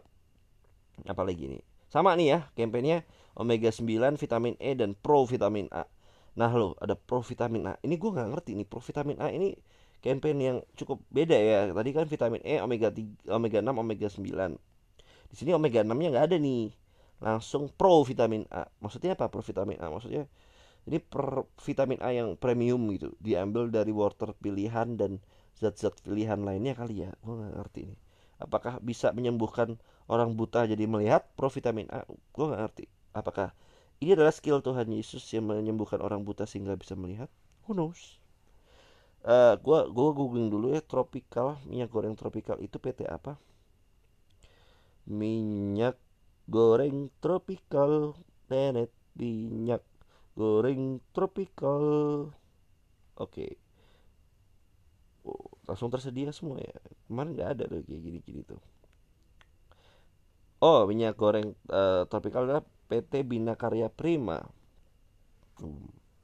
apa 1.06 1.22
lagi 1.22 1.44
nih 1.46 1.62
sama 1.96 2.12
nih 2.12 2.28
ya 2.28 2.38
kampanyenya 2.52 3.08
omega 3.40 3.72
9 3.72 4.20
vitamin 4.20 4.52
E 4.60 4.76
dan 4.76 4.92
pro 4.92 5.24
vitamin 5.24 5.64
A. 5.72 5.88
Nah 6.36 6.52
lo 6.52 6.76
ada 6.76 6.92
pro 6.92 7.24
vitamin 7.24 7.72
A. 7.72 7.80
Ini 7.80 7.96
gue 7.96 8.10
nggak 8.12 8.36
ngerti 8.36 8.52
nih 8.52 8.68
pro 8.68 8.84
vitamin 8.84 9.16
A 9.16 9.32
ini 9.32 9.56
campaign 10.04 10.36
yang 10.36 10.56
cukup 10.76 11.00
beda 11.08 11.32
ya. 11.40 11.72
Tadi 11.72 11.90
kan 11.96 12.04
vitamin 12.04 12.44
E 12.44 12.60
omega 12.60 12.92
3 12.92 13.32
omega 13.32 13.64
6 13.64 13.72
omega 13.72 14.08
9 14.12 14.20
di 15.26 15.34
sini 15.34 15.56
omega 15.56 15.80
6 15.80 15.96
nya 15.96 16.08
nggak 16.12 16.26
ada 16.28 16.36
nih. 16.36 16.68
Langsung 17.16 17.72
pro 17.72 18.04
vitamin 18.04 18.44
A. 18.52 18.68
Maksudnya 18.84 19.16
apa 19.16 19.32
pro 19.32 19.40
vitamin 19.40 19.80
A? 19.80 19.88
Maksudnya 19.88 20.28
ini 20.84 21.00
per 21.00 21.48
vitamin 21.64 21.96
A 22.04 22.12
yang 22.12 22.36
premium 22.36 22.84
gitu 22.92 23.16
diambil 23.24 23.72
dari 23.72 23.88
water 23.88 24.36
pilihan 24.36 25.00
dan 25.00 25.24
zat-zat 25.56 25.96
pilihan 26.04 26.44
lainnya 26.44 26.76
kali 26.76 27.08
ya. 27.08 27.16
Gue 27.24 27.40
nggak 27.40 27.56
ngerti 27.56 27.80
ini 27.88 27.96
apakah 28.36 28.80
bisa 28.84 29.12
menyembuhkan 29.16 29.80
orang 30.06 30.38
buta 30.38 30.66
jadi 30.70 30.86
melihat 30.86 31.26
pro 31.34 31.50
vitamin 31.50 31.90
A 31.90 32.06
gue 32.06 32.44
nggak 32.46 32.60
ngerti. 32.62 32.84
Apakah 33.14 33.50
ini 33.98 34.14
adalah 34.14 34.34
skill 34.34 34.62
Tuhan 34.62 34.86
Yesus 34.92 35.24
yang 35.34 35.50
menyembuhkan 35.50 35.98
orang 35.98 36.22
buta 36.22 36.46
sehingga 36.46 36.78
bisa 36.78 36.94
melihat? 36.94 37.30
Who 37.66 37.74
knows? 37.74 38.18
Uh, 39.26 39.58
gue 39.58 39.78
gue 39.90 40.08
googling 40.14 40.46
dulu 40.46 40.70
ya 40.70 40.78
tropical 40.78 41.58
minyak 41.66 41.90
goreng 41.90 42.14
tropical 42.14 42.62
itu 42.62 42.78
PT 42.78 43.10
apa? 43.10 43.34
Minyak 45.10 45.98
goreng 46.46 47.10
tropical. 47.18 48.14
Nenet 48.46 48.94
minyak 49.18 49.82
goreng 50.38 51.02
tropical. 51.10 51.82
Oke. 53.18 53.42
Okay. 53.42 53.50
oh, 55.26 55.50
langsung 55.66 55.90
tersedia 55.90 56.30
semua 56.30 56.62
ya? 56.62 56.78
Kemarin 57.10 57.34
nggak 57.34 57.50
ada 57.58 57.64
tuh 57.66 57.82
kayak 57.82 58.02
gini-gini 58.06 58.46
tuh 58.46 58.62
oh 60.60 60.88
minyak 60.88 61.16
goreng 61.16 61.52
uh, 61.68 62.04
tropical 62.08 62.46
adalah 62.48 62.64
PT 62.86 63.26
Bina 63.26 63.58
Karya 63.58 63.90
Prima. 63.90 64.40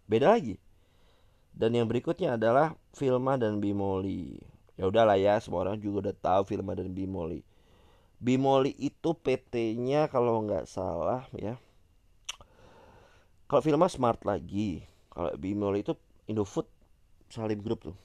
Beda 0.06 0.36
lagi. 0.36 0.56
Dan 1.52 1.76
yang 1.76 1.84
berikutnya 1.84 2.40
adalah 2.40 2.76
Filma 2.96 3.36
dan 3.36 3.60
Bimoli. 3.60 4.40
Ya 4.78 4.88
udahlah 4.88 5.20
ya 5.20 5.36
semua 5.36 5.68
orang 5.68 5.76
juga 5.76 6.08
udah 6.08 6.16
tahu 6.16 6.42
Filma 6.48 6.72
dan 6.72 6.92
Bimoli. 6.96 7.44
Bimoli 8.22 8.72
itu 8.78 9.12
PT-nya 9.12 10.06
kalau 10.08 10.40
nggak 10.46 10.64
salah 10.70 11.26
ya. 11.34 11.58
Kalau 13.50 13.60
filmnya 13.60 13.90
smart 13.92 14.24
lagi. 14.24 14.86
Kalau 15.12 15.34
Bimol 15.36 15.76
itu 15.76 15.92
Indofood 16.24 16.64
Salim 17.28 17.60
Group 17.60 17.92
tuh. 17.92 17.96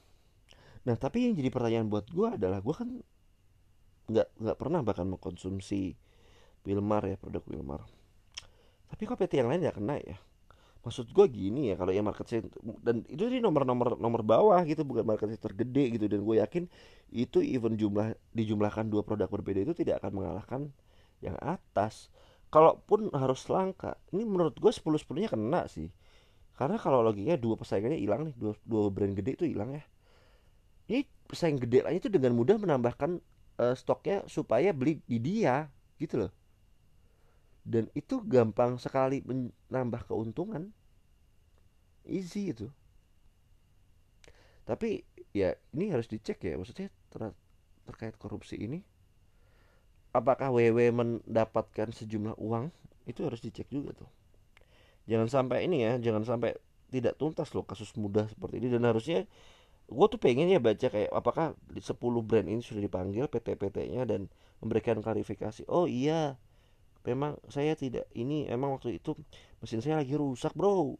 Nah 0.83 0.99
tapi 0.99 1.29
yang 1.29 1.39
jadi 1.39 1.47
pertanyaan 1.47 1.87
buat 1.87 2.09
gue 2.11 2.35
adalah 2.35 2.59
gue 2.59 2.75
kan 2.75 2.89
nggak 4.07 4.27
nggak 4.39 4.57
pernah 4.59 4.79
bahkan 4.83 5.07
mengkonsumsi 5.07 5.95
Wilmar 6.67 7.07
ya 7.07 7.15
produk 7.15 7.43
Wilmar. 7.47 7.81
Tapi 8.91 9.01
kok 9.07 9.15
PT 9.15 9.39
yang 9.39 9.47
lain 9.47 9.63
nggak 9.63 9.79
kena 9.79 9.95
ya? 10.03 10.19
Maksud 10.83 11.11
gue 11.11 11.25
gini 11.27 11.71
ya 11.71 11.75
kalau 11.75 11.91
yang 11.91 12.07
market 12.07 12.27
share 12.27 12.47
dan 12.79 13.03
itu 13.11 13.27
di 13.27 13.43
nomor-nomor 13.43 13.99
nomor 13.99 14.23
bawah 14.23 14.63
gitu 14.63 14.87
bukan 14.87 15.03
market 15.03 15.35
share 15.35 15.51
tergede 15.51 15.99
gitu 15.99 16.07
dan 16.07 16.23
gue 16.23 16.35
yakin 16.39 16.63
itu 17.11 17.43
even 17.43 17.75
jumlah 17.75 18.15
dijumlahkan 18.31 18.87
dua 18.87 19.03
produk 19.03 19.27
berbeda 19.27 19.67
itu 19.67 19.75
tidak 19.75 20.03
akan 20.03 20.11
mengalahkan 20.23 20.61
yang 21.23 21.35
atas. 21.43 22.07
Kalaupun 22.47 23.11
harus 23.11 23.43
langka 23.51 23.99
ini 24.15 24.23
menurut 24.23 24.55
gue 24.55 24.71
10 24.71 24.83
sepuluhnya 25.03 25.27
kena 25.27 25.67
sih. 25.67 25.91
Karena 26.55 26.79
kalau 26.79 27.03
logikanya 27.03 27.35
dua 27.35 27.59
pesaingannya 27.59 27.99
hilang 27.99 28.31
nih 28.31 28.35
dua, 28.39 28.55
dua 28.63 28.87
brand 28.87 29.11
gede 29.11 29.35
itu 29.35 29.45
hilang 29.45 29.75
ya. 29.75 29.83
Ini 30.87 31.03
pesaing 31.27 31.59
gede 31.59 31.83
lainnya 31.83 32.07
itu 32.07 32.09
dengan 32.09 32.31
mudah 32.31 32.55
menambahkan 32.55 33.19
uh, 33.59 33.75
stoknya 33.75 34.23
supaya 34.31 34.71
beli 34.71 35.03
di 35.03 35.19
dia 35.19 35.67
gitu 35.99 36.23
loh 36.23 36.31
dan 37.67 37.91
itu 37.91 38.23
gampang 38.23 38.79
sekali 38.79 39.19
menambah 39.27 40.07
keuntungan. 40.07 40.71
Easy 42.07 42.55
itu. 42.55 42.71
Tapi 44.63 45.03
ya 45.35 45.51
ini 45.75 45.91
harus 45.91 46.07
dicek 46.07 46.39
ya 46.39 46.55
maksudnya 46.55 46.87
ter 47.11 47.35
terkait 47.83 48.15
korupsi 48.15 48.55
ini 48.55 48.79
apakah 50.15 50.49
WW 50.49 50.79
mendapatkan 50.95 51.93
sejumlah 51.93 52.39
uang? 52.41 52.71
Itu 53.05 53.27
harus 53.27 53.43
dicek 53.43 53.67
juga 53.69 53.93
tuh. 53.93 54.09
Jangan 55.07 55.27
sampai 55.27 55.67
ini 55.67 55.83
ya 55.83 55.99
jangan 55.99 56.23
sampai 56.23 56.55
tidak 56.87 57.19
tuntas 57.19 57.51
loh 57.53 57.63
kasus 57.63 57.91
mudah 57.99 58.27
seperti 58.31 58.63
ini. 58.63 58.67
Dan 58.71 58.87
harusnya 58.87 59.27
gue 59.87 60.07
tuh 60.11 60.19
pengen 60.19 60.51
ya 60.51 60.59
baca 60.59 60.87
kayak 60.87 61.11
apakah 61.15 61.55
10 61.71 61.83
brand 62.23 62.47
ini 62.47 62.59
sudah 62.59 62.83
dipanggil 62.83 63.27
PT-PT-nya 63.31 64.03
dan 64.03 64.27
memberikan 64.59 64.99
klarifikasi. 64.99 65.63
Oh 65.71 65.87
iya 65.87 66.35
memang 67.07 67.39
saya 67.47 67.71
tidak 67.79 68.11
ini 68.11 68.43
emang 68.51 68.75
waktu 68.75 68.99
itu 68.99 69.15
mesin 69.63 69.79
saya 69.79 70.03
lagi 70.03 70.19
rusak 70.19 70.51
bro. 70.51 70.99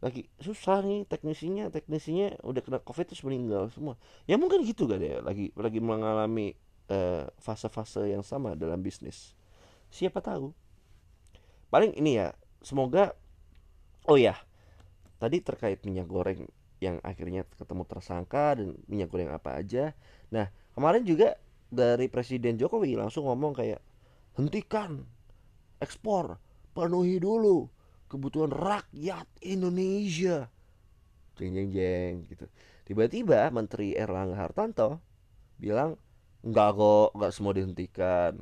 Lagi 0.00 0.24
susah 0.40 0.80
nih 0.80 1.04
teknisinya 1.04 1.68
teknisinya 1.68 2.40
udah 2.40 2.64
kena 2.64 2.80
covid 2.80 3.12
terus 3.12 3.20
meninggal 3.20 3.68
semua. 3.68 4.00
Ya 4.24 4.40
mungkin 4.40 4.64
gitu 4.64 4.88
kan 4.88 5.04
ya 5.04 5.20
lagi 5.20 5.52
lagi 5.52 5.80
mengalami 5.84 6.56
eh, 6.88 7.28
fase-fase 7.36 8.00
uh, 8.00 8.08
yang 8.08 8.24
sama 8.24 8.56
dalam 8.56 8.80
bisnis. 8.80 9.36
Siapa 9.92 10.24
tahu. 10.24 10.56
Paling 11.68 11.92
ini 12.00 12.16
ya 12.24 12.32
semoga 12.64 13.12
oh 14.08 14.16
ya 14.16 14.36
tadi 15.20 15.44
terkait 15.44 15.84
minyak 15.84 16.08
goreng 16.08 16.48
yang 16.80 17.00
akhirnya 17.04 17.48
ketemu 17.56 17.84
tersangka 17.84 18.56
dan 18.56 18.76
minyak 18.88 19.12
goreng 19.12 19.28
apa 19.28 19.60
aja. 19.60 19.92
Nah 20.32 20.48
kemarin 20.72 21.04
juga 21.04 21.36
dari 21.68 22.08
Presiden 22.08 22.56
Jokowi 22.56 22.96
langsung 22.96 23.28
ngomong 23.28 23.56
kayak 23.56 23.80
hentikan 24.36 25.06
ekspor. 25.84 26.40
Penuhi 26.74 27.22
dulu 27.22 27.70
kebutuhan 28.10 28.50
rakyat 28.50 29.28
Indonesia. 29.44 30.50
Jeng 31.38 31.54
jeng 31.54 31.70
jeng 31.70 32.12
gitu. 32.26 32.46
Tiba-tiba 32.88 33.46
Menteri 33.54 33.94
Erlangga 33.94 34.34
Hartanto 34.34 34.98
bilang 35.60 36.00
enggak 36.42 36.74
kok 36.74 37.08
enggak 37.14 37.32
semua 37.36 37.52
dihentikan. 37.54 38.32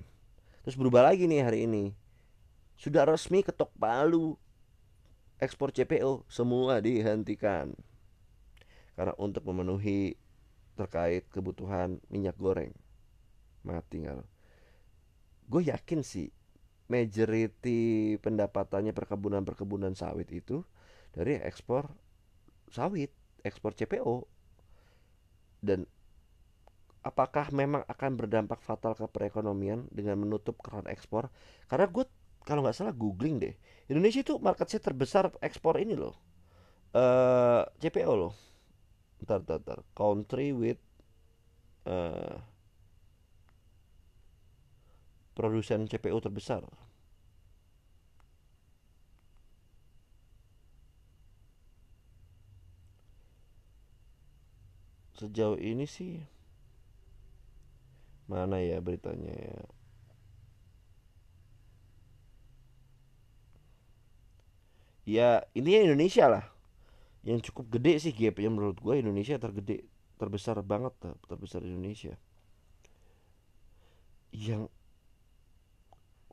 Terus 0.65 0.79
berubah 0.79 1.13
lagi 1.13 1.29
nih 1.29 1.45
hari 1.45 1.69
ini. 1.69 1.93
Sudah 2.79 3.05
resmi 3.05 3.45
ketok 3.45 3.69
palu 3.77 4.41
ekspor 5.37 5.75
CPO 5.75 6.25
semua 6.31 6.81
dihentikan. 6.81 7.77
Karena 8.97 9.13
untuk 9.21 9.45
memenuhi 9.45 10.17
terkait 10.79 11.29
kebutuhan 11.29 12.01
minyak 12.09 12.39
goreng. 12.41 12.73
Mati 13.63 14.03
nggak 14.03 14.33
gue 15.53 15.69
yakin 15.69 16.01
sih 16.01 16.33
majority 16.93 17.81
pendapatannya 18.21 18.93
perkebunan-perkebunan 18.93 19.97
sawit 19.97 20.29
itu 20.29 20.61
dari 21.17 21.41
ekspor 21.41 21.89
sawit, 22.69 23.13
ekspor 23.41 23.73
CPO. 23.73 24.29
Dan 25.63 25.89
apakah 27.01 27.49
memang 27.55 27.89
akan 27.89 28.21
berdampak 28.21 28.61
fatal 28.61 28.93
ke 28.93 29.09
perekonomian 29.09 29.89
dengan 29.89 30.21
menutup 30.21 30.61
keran 30.61 30.85
ekspor? 30.85 31.33
Karena 31.69 31.89
gue 31.89 32.05
kalau 32.43 32.61
nggak 32.67 32.75
salah 32.75 32.93
googling 32.93 33.39
deh, 33.39 33.55
Indonesia 33.87 34.21
itu 34.21 34.37
market 34.43 34.67
share 34.67 34.83
terbesar 34.83 35.31
ekspor 35.39 35.79
ini 35.79 35.95
loh, 35.95 36.19
uh, 36.99 37.63
eh, 37.63 37.63
CPO 37.87 38.13
loh. 38.19 38.35
Ntar, 39.23 39.47
ntar, 39.47 39.63
ntar. 39.63 39.79
Country 39.95 40.51
with 40.51 40.83
uh, 41.87 42.43
produsen 45.39 45.87
CPO 45.87 46.19
terbesar. 46.19 46.67
Sejauh 55.23 55.55
ini 55.55 55.87
sih 55.87 56.19
mana 58.27 58.59
ya 58.59 58.83
beritanya 58.83 59.31
ya? 59.31 59.57
Ya 65.07 65.29
intinya 65.55 65.87
Indonesia 65.87 66.27
lah. 66.27 66.45
Yang 67.23 67.55
cukup 67.55 67.79
gede 67.79 68.03
sih 68.03 68.11
gapnya 68.11 68.51
menurut 68.51 68.83
gue 68.83 68.99
Indonesia 68.99 69.39
tergede 69.39 69.87
terbesar 70.19 70.59
banget 70.67 70.91
terbesar 71.31 71.63
Indonesia. 71.63 72.19
Yang 74.35 74.75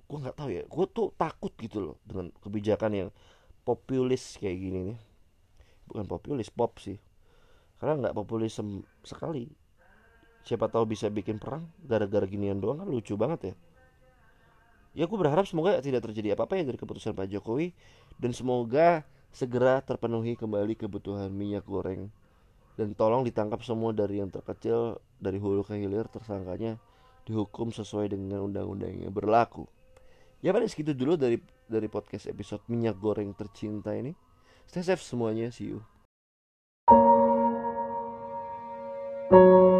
gue 0.09 0.17
nggak 0.17 0.33
tahu 0.33 0.49
ya. 0.49 0.65
Gue 0.65 0.85
tuh 0.89 1.13
takut 1.13 1.53
gitu 1.61 1.77
loh 1.77 1.95
dengan 2.01 2.33
kebijakan 2.41 2.91
yang 2.97 3.09
populis 3.61 4.41
kayak 4.41 4.57
gini 4.57 4.79
nih. 4.93 4.99
Bukan 5.85 6.09
populis 6.09 6.49
pop 6.49 6.81
sih 6.81 6.97
karena 7.79 8.07
nggak 8.07 8.15
populisme 8.15 8.83
sekali. 9.01 9.47
Siapa 10.43 10.67
tahu 10.71 10.93
bisa 10.93 11.07
bikin 11.11 11.39
perang 11.39 11.67
gara-gara 11.83 12.27
ginian 12.27 12.59
doang 12.59 12.83
kan 12.83 12.87
lucu 12.87 13.15
banget 13.15 13.51
ya. 13.51 13.55
Ya 14.97 15.03
gue 15.05 15.17
berharap 15.17 15.45
semoga 15.45 15.79
tidak 15.79 16.03
terjadi 16.03 16.33
apa-apa 16.35 16.59
ya 16.59 16.63
dari 16.67 16.77
keputusan 16.79 17.13
Pak 17.15 17.29
Jokowi 17.29 17.71
dan 18.17 18.33
semoga 18.33 19.05
segera 19.29 19.79
terpenuhi 19.85 20.33
kembali 20.35 20.75
kebutuhan 20.75 21.29
minyak 21.29 21.63
goreng. 21.63 22.09
Dan 22.79 22.95
tolong 22.95 23.27
ditangkap 23.27 23.59
semua 23.61 23.91
dari 23.91 24.23
yang 24.23 24.31
terkecil 24.31 25.03
dari 25.19 25.35
hulu 25.35 25.67
ke 25.67 25.75
hilir 25.75 26.07
tersangkanya 26.07 26.79
dihukum 27.27 27.69
sesuai 27.75 28.15
dengan 28.15 28.49
undang-undang 28.49 29.03
yang 29.03 29.13
berlaku. 29.13 29.67
Ya 30.39 30.55
pada 30.55 30.65
segitu 30.65 30.95
dulu 30.95 31.19
dari 31.19 31.37
dari 31.67 31.91
podcast 31.91 32.25
episode 32.31 32.63
minyak 32.71 32.95
goreng 32.97 33.35
tercinta 33.35 33.91
ini. 33.91 34.15
Stay 34.65 34.81
safe 34.81 35.03
semuanya 35.03 35.51
see 35.51 35.75
you 39.31 39.78